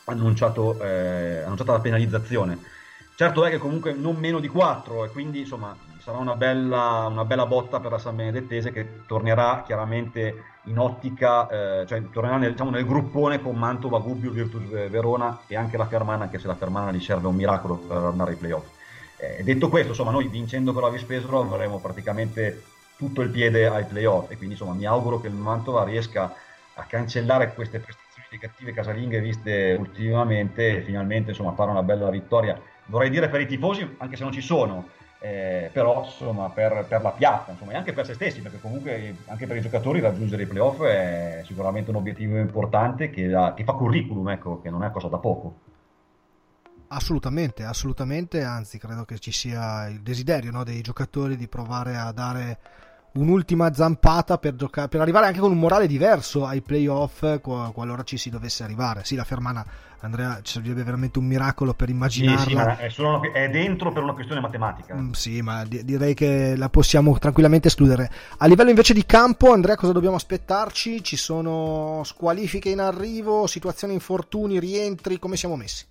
annunciato, 0.06 0.82
eh, 0.84 1.44
annunciata 1.44 1.72
la 1.72 1.80
penalizzazione. 1.80 2.58
Certo 3.16 3.46
è 3.46 3.50
che 3.50 3.58
comunque 3.58 3.94
non 3.94 4.16
meno 4.16 4.40
di 4.40 4.48
4 4.48 5.06
e 5.06 5.10
quindi 5.10 5.40
insomma 5.40 5.76
sarà 6.00 6.18
una 6.18 6.36
bella, 6.36 7.08
una 7.10 7.26
bella 7.26 7.46
botta 7.46 7.80
per 7.80 7.92
la 7.92 8.00
San 8.00 8.16
Benedettese 8.16 8.72
che 8.72 9.06
tornerà 9.06 9.64
chiaramente 9.66 10.44
in 10.66 10.80
ottica, 10.80 11.48
eh, 11.48 11.86
cioè 11.86 12.10
tornerà 12.10 12.38
nel, 12.38 12.52
diciamo, 12.52 12.72
nel, 12.72 12.86
gruppone 12.86 13.42
con 13.42 13.56
Mantova, 13.56 14.00
Gubbio, 14.00 14.32
Virtus 14.32 14.68
Verona 14.90 15.42
e 15.48 15.56
anche 15.56 15.78
la 15.78 15.86
Fermana, 15.86 16.24
anche 16.24 16.40
se 16.40 16.48
la 16.48 16.56
Fermana 16.56 16.92
gli 16.92 17.00
serve 17.00 17.28
un 17.28 17.36
miracolo 17.36 17.76
per 17.76 17.98
andare 17.98 18.32
ai 18.32 18.38
playoff. 18.38 18.66
Eh, 19.18 19.44
detto 19.44 19.70
questo, 19.70 19.90
insomma, 19.90 20.12
noi 20.12 20.28
vincendo 20.28 20.74
con 20.74 20.82
la 20.82 20.90
Vispesaro 20.90 21.42
avremo 21.42 21.80
praticamente 21.80 22.64
tutto 22.98 23.22
il 23.22 23.30
piede 23.30 23.68
ai 23.68 23.86
playoff 23.86 24.32
e 24.32 24.38
quindi 24.38 24.56
insomma 24.56 24.74
mi 24.74 24.86
auguro 24.86 25.20
che 25.22 25.28
il 25.28 25.34
Mantova 25.34 25.84
riesca 25.84 26.34
a 26.74 26.84
cancellare 26.84 27.54
queste 27.54 27.80
prestazioni 27.80 28.28
negative 28.32 28.74
casalinghe 28.74 29.20
viste 29.20 29.76
ultimamente 29.78 30.78
e 30.78 30.82
finalmente 30.82 31.32
insomma 31.32 31.54
fare 31.54 31.72
una 31.72 31.84
bella 31.84 32.10
vittoria. 32.10 32.60
Vorrei 32.86 33.10
dire 33.10 33.30
per 33.30 33.42
i 33.42 33.48
tifosi, 33.48 33.96
anche 33.98 34.16
se 34.16 34.24
non 34.24 34.32
ci 34.32 34.42
sono, 34.42 34.88
eh, 35.24 35.70
però 35.72 36.04
insomma 36.04 36.50
per, 36.50 36.86
per, 36.88 37.04
la 37.04 37.12
piazza 37.12 37.52
insomma, 37.52 37.74
e 37.74 37.76
anche 37.76 37.94
per 37.94 38.08
se 38.08 38.16
stessi 38.16 38.42
perché 38.42 38.60
comunque 38.60 39.18
anche 39.28 39.46
per 39.46 39.56
i 39.56 39.62
giocatori 39.62 40.00
raggiungere 40.00 40.42
i 40.42 40.48
playoff 40.48 40.82
è 40.82 41.44
sicuramente 41.46 41.92
un 41.92 41.98
obiettivo 41.98 42.38
importante 42.38 43.12
che, 43.12 43.30
che 43.56 43.64
fa 43.64 43.74
curriculum 43.74 44.30
ecco, 44.30 44.62
che 44.62 44.72
non 44.72 44.84
è 44.84 44.90
cosa 44.90 45.10
da 45.10 45.20
poco 45.20 45.60
assolutamente 46.88 47.64
assolutamente 47.66 48.42
anzi 48.42 48.80
credo 48.80 49.06
che 49.06 49.20
ci 49.20 49.32
sia 49.32 49.88
il 49.90 50.02
desiderio 50.02 50.50
no, 50.50 50.64
dei 50.64 50.82
giocatori 50.82 51.38
di 51.38 51.48
provare 51.48 51.98
a 51.98 52.12
dare 52.12 52.60
un'ultima 53.14 53.74
zampata 53.74 54.38
per, 54.38 54.56
giocare, 54.56 54.88
per 54.88 55.02
arrivare 55.02 55.28
anche 55.28 55.40
con 55.40 55.52
un 55.52 55.60
morale 55.60 55.86
diverso 55.86 56.46
ai 56.46 56.62
playoff 56.62 57.40
qualora 57.42 58.04
ci 58.04 58.18
si 58.18 58.30
dovesse 58.30 58.64
arrivare. 58.64 59.04
Sì, 59.04 59.16
la 59.16 59.26
Fermana, 59.26 59.66
Andrea, 60.04 60.40
ci 60.42 60.54
servirebbe 60.54 60.84
veramente 60.84 61.20
un 61.20 61.26
miracolo 61.26 61.74
per 61.74 61.90
immaginarla. 61.90 62.78
Sì, 62.80 62.90
sì, 62.90 63.02
è, 63.04 63.32
è, 63.32 63.50
dentro 63.50 63.92
per 63.92 64.02
una 64.02 64.14
questione 64.14 64.42
matematica. 64.42 64.96
Mm, 64.96 65.12
sì, 65.12 65.42
ma 65.42 65.64
di- 65.64 65.86
direi 65.86 66.16
che 66.16 66.56
la 66.58 66.70
possiamo 66.70 67.18
tranquillamente 67.20 67.68
escludere. 67.68 68.10
A 68.38 68.48
livello 68.48 68.70
invece 68.70 68.94
di 68.94 69.06
campo, 69.06 69.52
Andrea, 69.52 69.76
cosa 69.76 69.92
dobbiamo 69.92 70.16
aspettarci? 70.16 71.04
Ci 71.04 71.18
sono 71.18 72.02
squalifiche 72.04 72.70
in 72.70 72.80
arrivo, 72.80 73.46
situazioni 73.46 73.94
infortuni, 73.94 74.60
rientri, 74.60 75.20
come 75.20 75.36
siamo 75.36 75.56
messi? 75.56 75.86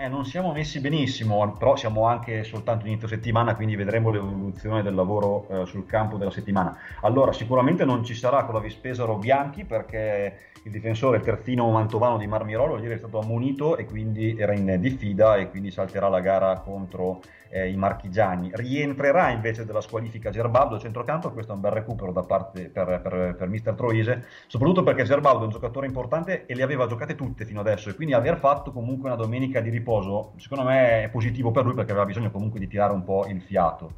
Eh, 0.00 0.06
non 0.06 0.24
siamo 0.24 0.52
messi 0.52 0.78
benissimo, 0.78 1.56
però 1.58 1.74
siamo 1.74 2.06
anche 2.06 2.44
soltanto 2.44 2.86
inizio 2.86 3.08
settimana, 3.08 3.56
quindi 3.56 3.74
vedremo 3.74 4.10
l'evoluzione 4.10 4.84
del 4.84 4.94
lavoro 4.94 5.48
eh, 5.48 5.66
sul 5.66 5.86
campo 5.86 6.16
della 6.16 6.30
settimana. 6.30 6.78
Allora, 7.00 7.32
sicuramente 7.32 7.84
non 7.84 8.04
ci 8.04 8.14
sarà 8.14 8.44
con 8.44 8.54
la 8.54 8.60
Vispesaro 8.60 9.16
Bianchi 9.16 9.64
perché 9.64 10.52
il 10.68 10.74
difensore 10.74 11.20
terzino 11.20 11.68
mantovano 11.70 12.18
di 12.18 12.26
Marmirolo 12.26 12.78
ieri 12.78 12.94
è 12.94 12.98
stato 12.98 13.18
ammonito 13.18 13.76
e 13.76 13.86
quindi 13.86 14.36
era 14.38 14.52
in 14.52 14.76
diffida 14.78 15.36
e 15.36 15.48
quindi 15.48 15.70
salterà 15.70 16.08
la 16.08 16.20
gara 16.20 16.58
contro 16.58 17.20
eh, 17.48 17.70
i 17.70 17.76
marchigiani. 17.76 18.50
Rientrerà 18.52 19.30
invece 19.30 19.64
della 19.64 19.80
squalifica 19.80 20.30
Gerbaldo 20.30 20.76
a 20.76 20.78
centrocampo, 20.78 21.32
questo 21.32 21.52
è 21.52 21.54
un 21.54 21.62
bel 21.62 21.72
recupero 21.72 22.12
da 22.12 22.22
parte 22.22 22.68
per, 22.68 23.00
per, 23.02 23.34
per 23.36 23.48
mister 23.48 23.74
Troise, 23.74 24.26
soprattutto 24.46 24.82
perché 24.82 25.04
Gerbaldo 25.04 25.40
è 25.40 25.44
un 25.44 25.50
giocatore 25.50 25.86
importante 25.86 26.44
e 26.44 26.54
le 26.54 26.62
aveva 26.62 26.86
giocate 26.86 27.14
tutte 27.14 27.46
fino 27.46 27.60
adesso 27.60 27.88
e 27.88 27.94
quindi 27.94 28.12
aver 28.12 28.36
fatto 28.36 28.70
comunque 28.70 29.08
una 29.08 29.16
domenica 29.16 29.60
di 29.60 29.70
riposo, 29.70 30.34
secondo 30.36 30.64
me 30.64 31.04
è 31.04 31.08
positivo 31.08 31.50
per 31.50 31.64
lui 31.64 31.74
perché 31.74 31.92
aveva 31.92 32.06
bisogno 32.06 32.30
comunque 32.30 32.60
di 32.60 32.68
tirare 32.68 32.92
un 32.92 33.04
po' 33.04 33.26
il 33.26 33.40
fiato. 33.40 33.94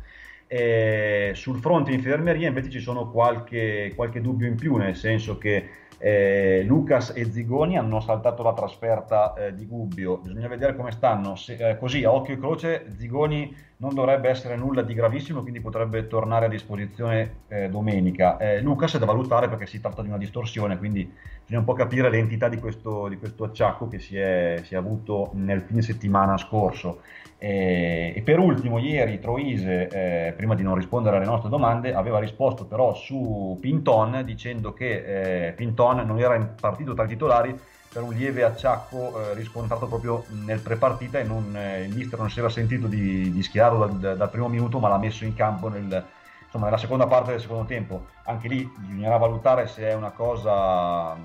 E 0.46 1.30
sul 1.34 1.60
fronte 1.60 1.92
infermeria 1.92 2.48
invece 2.48 2.70
ci 2.70 2.80
sono 2.80 3.08
qualche, 3.10 3.92
qualche 3.94 4.20
dubbio 4.20 4.48
in 4.48 4.56
più, 4.56 4.76
nel 4.76 4.96
senso 4.96 5.38
che 5.38 5.68
eh, 6.02 6.62
Lucas 6.64 7.12
e 7.14 7.30
Zigoni 7.30 7.76
hanno 7.76 8.00
saltato 8.00 8.42
la 8.42 8.54
trasferta 8.54 9.34
eh, 9.34 9.54
di 9.54 9.66
Gubbio, 9.66 10.16
bisogna 10.16 10.48
vedere 10.48 10.74
come 10.74 10.92
stanno. 10.92 11.36
Se, 11.36 11.56
eh, 11.56 11.78
così 11.78 12.02
a 12.04 12.12
occhio 12.12 12.34
e 12.34 12.38
croce, 12.38 12.86
Zigoni 12.96 13.54
non 13.76 13.94
dovrebbe 13.94 14.30
essere 14.30 14.56
nulla 14.56 14.80
di 14.80 14.94
gravissimo, 14.94 15.42
quindi 15.42 15.60
potrebbe 15.60 16.06
tornare 16.06 16.46
a 16.46 16.48
disposizione 16.48 17.42
eh, 17.48 17.68
domenica. 17.68 18.38
Eh, 18.38 18.60
Lucas 18.62 18.94
è 18.94 18.98
da 18.98 19.04
valutare 19.04 19.48
perché 19.48 19.66
si 19.66 19.80
tratta 19.80 20.00
di 20.00 20.08
una 20.08 20.18
distorsione, 20.18 20.78
quindi 20.78 21.04
bisogna 21.40 21.60
un 21.60 21.64
po' 21.64 21.74
capire 21.74 22.08
l'entità 22.08 22.48
di 22.48 22.58
questo, 22.58 23.08
di 23.08 23.18
questo 23.18 23.44
acciacco 23.44 23.86
che 23.88 23.98
si 23.98 24.16
è, 24.16 24.60
si 24.64 24.74
è 24.74 24.78
avuto 24.78 25.30
nel 25.34 25.60
fine 25.60 25.82
settimana 25.82 26.38
scorso. 26.38 27.02
E, 27.42 28.12
e 28.14 28.20
per 28.20 28.38
ultimo, 28.38 28.78
ieri 28.78 29.18
Troise, 29.18 29.88
eh, 29.88 30.32
prima 30.32 30.54
di 30.54 30.62
non 30.62 30.74
rispondere 30.74 31.16
alle 31.16 31.24
nostre 31.24 31.48
domande, 31.48 31.94
aveva 31.94 32.18
risposto 32.18 32.66
però 32.66 32.92
su 32.94 33.56
Pinton 33.58 34.20
dicendo 34.26 34.74
che 34.74 35.46
eh, 35.46 35.52
Pinton 35.52 36.04
non 36.04 36.18
era 36.18 36.38
partito 36.60 36.92
tra 36.92 37.04
i 37.04 37.08
titolari 37.08 37.58
per 37.90 38.02
un 38.02 38.12
lieve 38.12 38.44
acciacco 38.44 39.30
eh, 39.30 39.34
riscontrato 39.34 39.86
proprio 39.86 40.24
nel 40.44 40.60
prepartita 40.60 41.18
e 41.18 41.22
non, 41.22 41.56
eh, 41.56 41.84
il 41.84 41.96
mister 41.96 42.18
non 42.18 42.28
si 42.28 42.40
era 42.40 42.50
sentito 42.50 42.86
di, 42.86 43.32
di 43.32 43.42
schierarlo 43.42 43.86
dal, 43.86 44.18
dal, 44.18 44.30
primo 44.30 44.48
minuto 44.48 44.78
ma 44.78 44.88
l'ha 44.88 44.98
messo 44.98 45.24
in 45.24 45.32
campo 45.32 45.68
nel, 45.68 46.04
insomma, 46.44 46.66
nella 46.66 46.76
seconda 46.76 47.06
parte 47.06 47.30
del 47.30 47.40
secondo 47.40 47.64
tempo. 47.64 48.08
Anche 48.24 48.48
lì 48.48 48.70
bisognerà 48.76 49.16
valutare 49.16 49.66
se 49.66 49.88
è 49.88 49.94
una 49.94 50.10
cosa 50.10 51.16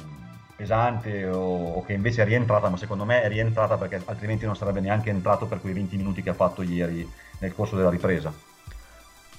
pesante 0.55 1.27
o, 1.27 1.39
o, 1.75 1.81
che 1.83 1.93
invece 1.93 2.21
è 2.23 2.25
rientrata, 2.25 2.69
ma 2.69 2.77
secondo 2.77 3.05
me 3.05 3.21
è 3.21 3.27
rientrata 3.27 3.77
perché 3.77 4.03
altrimenti 4.05 4.45
non 4.45 4.55
sarebbe 4.55 4.79
neanche 4.81 5.09
entrato 5.09 5.47
per 5.47 5.59
quei 5.61 5.73
20 5.73 5.97
minuti 5.97 6.21
che 6.21 6.29
ha 6.29 6.33
fatto 6.33 6.61
ieri 6.61 7.11
nel 7.39 7.53
corso 7.53 7.75
della 7.75 7.89
ripresa. 7.89 8.41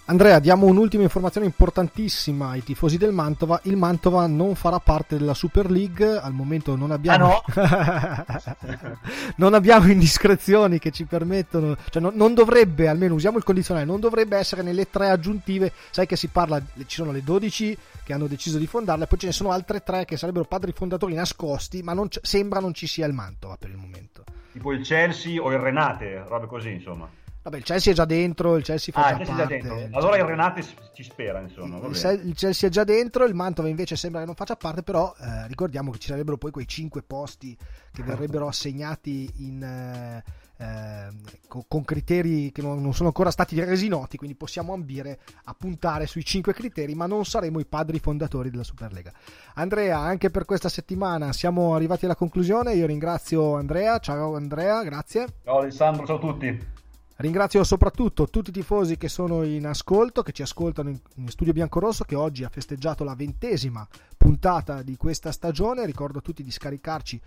Andrea, 0.09 0.39
diamo 0.39 0.67
un'ultima 0.67 1.03
informazione 1.03 1.47
importantissima 1.47 2.51
ai 2.51 2.63
tifosi 2.63 2.97
del 2.97 3.11
Mantova. 3.11 3.59
Il 3.65 3.77
Mantova 3.77 4.29
non 4.29 4.55
farà 4.55 4.79
parte 4.79 5.19
della 5.19 5.35
Super 5.35 5.69
League, 5.69 6.07
al 6.07 6.33
momento 6.33 6.77
non 6.77 6.93
abbiamo, 6.93 7.43
ah 7.45 7.55
no? 7.57 8.97
non 9.39 9.55
abbiamo 9.55 9.91
indiscrezioni 9.91 10.79
che 10.79 10.93
ci 10.93 11.07
permettono, 11.07 11.77
cioè 11.91 12.01
non, 12.01 12.13
non, 12.15 12.35
dovrebbe, 12.35 12.87
almeno 12.87 13.15
usiamo 13.15 13.39
il 13.39 13.43
condizionale, 13.43 13.85
non 13.85 13.99
dovrebbe 13.99 14.37
essere 14.37 14.63
nelle 14.63 14.89
tre 14.89 15.11
aggiuntive, 15.11 15.73
sai 15.91 16.07
che 16.07 16.15
si 16.15 16.29
parla, 16.29 16.63
ci 16.87 16.95
sono 16.95 17.11
le 17.11 17.25
12 17.25 17.77
che 18.05 18.13
hanno 18.13 18.29
deciso 18.29 18.59
di 18.59 18.69
fondarle, 18.69 19.09
poi 19.09 19.19
ce 19.19 19.27
ne 19.27 19.33
sono 19.33 19.51
altre 19.51 19.83
tre 19.83 20.05
che 20.05 20.17
sarebbero 20.17 20.45
padri 20.45 20.71
fondatori 20.71 21.15
nascosti, 21.15 21.83
ma 21.83 21.95
non 21.95 22.07
sembra 22.23 22.61
non 22.61 22.75
ci 22.75 22.87
sia 22.87 23.07
il 23.07 23.13
Mantova 23.13 23.57
per 23.59 23.71
il 23.71 23.77
momento. 23.77 24.23
Tipo 24.53 24.73
il 24.73 24.85
Chelsea 24.85 25.43
o 25.43 25.51
il 25.51 25.59
Renate, 25.59 26.23
robe 26.29 26.47
così 26.47 26.71
insomma. 26.71 27.09
Vabbè, 27.47 27.59
il 27.59 27.63
Chelsea 27.63 27.93
è 27.93 27.95
già 27.95 28.05
dentro, 28.05 28.57
il 28.57 28.65
Chelsea 28.65 28.93
fa 28.93 29.07
ah, 29.07 29.23
già 29.23 29.33
parte. 29.33 29.61
Già 29.61 29.89
allora 29.93 30.17
il 30.17 30.25
Renate 30.25 30.65
ci 30.93 31.05
spera, 31.05 31.39
insomma. 31.39 31.77
Il, 31.87 32.21
il, 32.25 32.35
Chelsea 32.35 32.69
è 32.69 32.73
già 32.73 32.83
dentro, 32.83 33.25
il 33.25 33.35
Mantova 33.35 33.69
invece 33.69 33.95
sembra 33.95 34.19
che 34.19 34.27
non 34.27 34.35
faccia 34.35 34.57
parte, 34.57 34.83
però 34.83 35.15
eh, 35.17 35.47
ricordiamo 35.47 35.93
che 35.93 35.99
ci 35.99 36.09
sarebbero 36.09 36.39
poi 36.39 36.51
quei 36.51 36.67
5 36.67 37.05
posti 37.05 37.57
che 37.93 38.03
verrebbero 38.03 38.49
assegnati 38.49 39.31
in, 39.37 39.63
eh, 39.63 40.25
eh, 40.57 41.07
con, 41.47 41.63
con, 41.69 41.85
criteri 41.85 42.51
che 42.51 42.63
non, 42.63 42.83
non, 42.83 42.93
sono 42.93 43.11
ancora 43.11 43.31
stati 43.31 43.63
resi 43.63 43.87
noti, 43.87 44.17
quindi 44.17 44.35
possiamo 44.35 44.73
ambire 44.73 45.21
a 45.45 45.55
puntare 45.57 46.09
sui 46.09 46.25
5 46.25 46.53
criteri, 46.53 46.97
ma 46.97 47.07
non 47.07 47.25
saremo 47.25 47.61
i 47.61 47.65
padri 47.65 48.01
fondatori 48.01 48.51
della 48.51 48.65
Superlega. 48.65 49.13
Andrea, 49.55 50.01
anche 50.01 50.31
per 50.31 50.45
questa 50.45 50.69
settimana 50.69 51.33
siamo 51.33 51.77
arrivati 51.77 52.07
alla 52.07 52.17
conclusione, 52.17 52.75
io 52.75 52.87
ringrazio 52.87 53.55
Andrea, 53.55 54.01
ciao 54.01 54.35
Andrea, 54.35 54.83
grazie. 54.83 55.27
Ciao 55.45 55.59
Alessandro, 55.59 56.05
ciao 56.05 56.17
a 56.17 56.19
tutti. 56.19 56.75
Ringrazio 57.19 57.65
soprattutto 57.65 58.27
tutti 58.29 58.51
i 58.51 58.53
tifosi 58.53 58.99
che 58.99 59.09
sono 59.09 59.43
in 59.43 59.67
ascolto, 59.67 60.23
che 60.23 60.33
ci 60.33 60.43
ascoltano 60.43 60.91
in, 60.91 61.29
Studio 61.29 61.55
Biancorosso, 61.55 62.05
che 62.05 62.15
oggi 62.15 62.45
ha 62.45 62.51
festeggiato 62.51 63.05
la 63.05 63.15
ventesima 63.15 63.87
puntata 64.19 64.83
di 64.83 64.97
questa 64.97 65.33
stagione. 65.33 65.87
Ricordo 65.87 66.19
a 66.19 66.21
tutti 66.21 66.43
di 66.43 66.51
scaricarci 66.51 67.19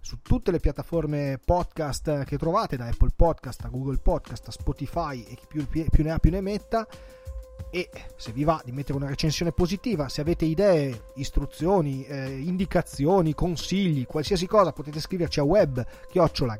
su 0.00 0.20
tutte 0.20 0.50
le 0.50 0.60
piattaforme 0.60 1.40
podcast 1.42 2.24
che 2.24 2.36
trovate, 2.36 2.76
da 2.76 2.88
Apple 2.88 3.12
Podcast 3.16 3.64
a 3.64 3.68
Google 3.68 3.98
Podcast 3.98 4.48
a 4.48 4.50
Spotify 4.50 5.22
e 5.22 5.34
chi 5.34 5.46
più, 5.48 5.66
più 5.66 6.04
ne 6.04 6.10
ha 6.10 6.18
più 6.18 6.30
ne 6.30 6.42
metta. 6.42 6.86
e 7.70 7.90
se 8.16 8.32
vi 8.32 8.44
va 8.44 8.60
di 8.64 8.72
mettere 8.72 8.98
una 8.98 9.08
recensione 9.08 9.52
positiva, 9.52 10.08
se 10.08 10.20
avete 10.20 10.44
idee, 10.44 11.04
istruzioni, 11.16 12.04
eh, 12.04 12.38
indicazioni, 12.38 13.34
consigli, 13.34 14.06
qualsiasi 14.06 14.46
cosa 14.46 14.72
potete 14.72 15.00
scriverci 15.00 15.40
a 15.40 15.44
web 15.44 15.84
chiocciola. 16.10 16.58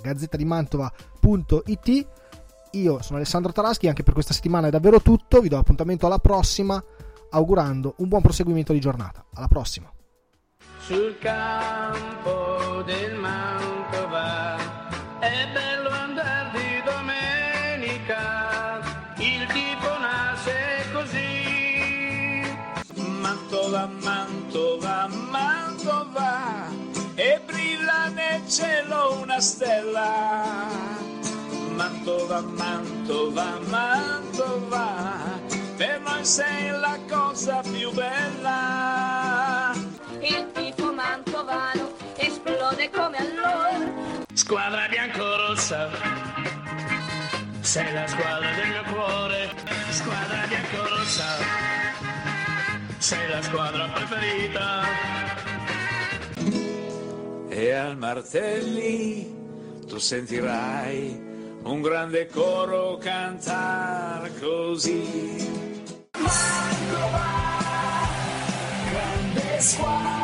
Io 2.73 3.01
sono 3.03 3.17
Alessandro 3.17 3.53
Taraschi, 3.53 3.89
anche 3.89 4.03
per 4.03 4.13
questa 4.15 4.35
settimana 4.35 4.67
è 4.67 4.71
davvero 4.71 5.01
tutto, 5.01 5.41
vi 5.41 5.49
do 5.49 5.59
appuntamento 5.59 6.07
alla 6.07 6.19
prossima 6.19 6.83
augurando 7.31 7.95
un 7.99 8.09
buon 8.09 8.23
proseguimento 8.23 8.73
di 8.73 8.81
giornata. 8.81 9.25
Alla 9.35 9.49
prossima. 9.49 9.93
Sul 10.81 11.19
campo 11.19 12.83
del 12.85 13.15
Mantova 13.17 14.57
è 15.19 15.47
bello 15.53 15.91
andare 15.91 16.51
di 16.53 16.83
domenica, 16.85 18.81
il 19.19 19.47
tipo 19.47 19.99
nasce 19.99 20.87
così. 20.93 22.43
Mantova, 23.21 23.87
Mantova, 23.87 25.09
Mantova 25.09 26.67
e 27.15 27.41
brilla 27.45 28.09
nel 28.09 28.49
cielo 28.49 29.21
una 29.21 29.41
stella. 29.41 31.18
Mantova, 31.79 32.41
Mantova, 32.41 33.61
Mantova, 33.69 35.38
per 35.77 36.01
noi 36.01 36.25
sei 36.25 36.71
la 36.71 36.99
cosa 37.09 37.61
più 37.61 37.93
bella. 37.93 39.73
Il 40.19 40.51
tifo 40.53 40.93
mantovano 40.93 41.93
esplode 42.17 42.91
come 42.91 43.19
allora. 43.19 43.93
Squadra 44.35 44.88
biancorossa, 44.88 45.88
sei 47.61 47.93
la 47.93 48.09
squadra 48.09 48.51
del 48.57 48.69
mio 48.71 48.83
cuore. 48.93 49.49
Squadra 49.91 50.47
biancorossa, 50.49 51.27
sei 52.99 53.29
la 53.29 53.41
squadra 53.41 53.87
preferita. 53.87 54.83
E 57.49 57.71
al 57.71 57.97
Martelli 57.97 59.33
tu 59.87 59.99
sentirai 59.99 61.28
un 61.71 61.83
grande 61.83 62.27
coro 62.29 62.97
cantar 62.97 64.31
così. 64.41 65.47
Mantova, 66.19 67.27
grande 68.91 69.61
squadra. 69.61 70.19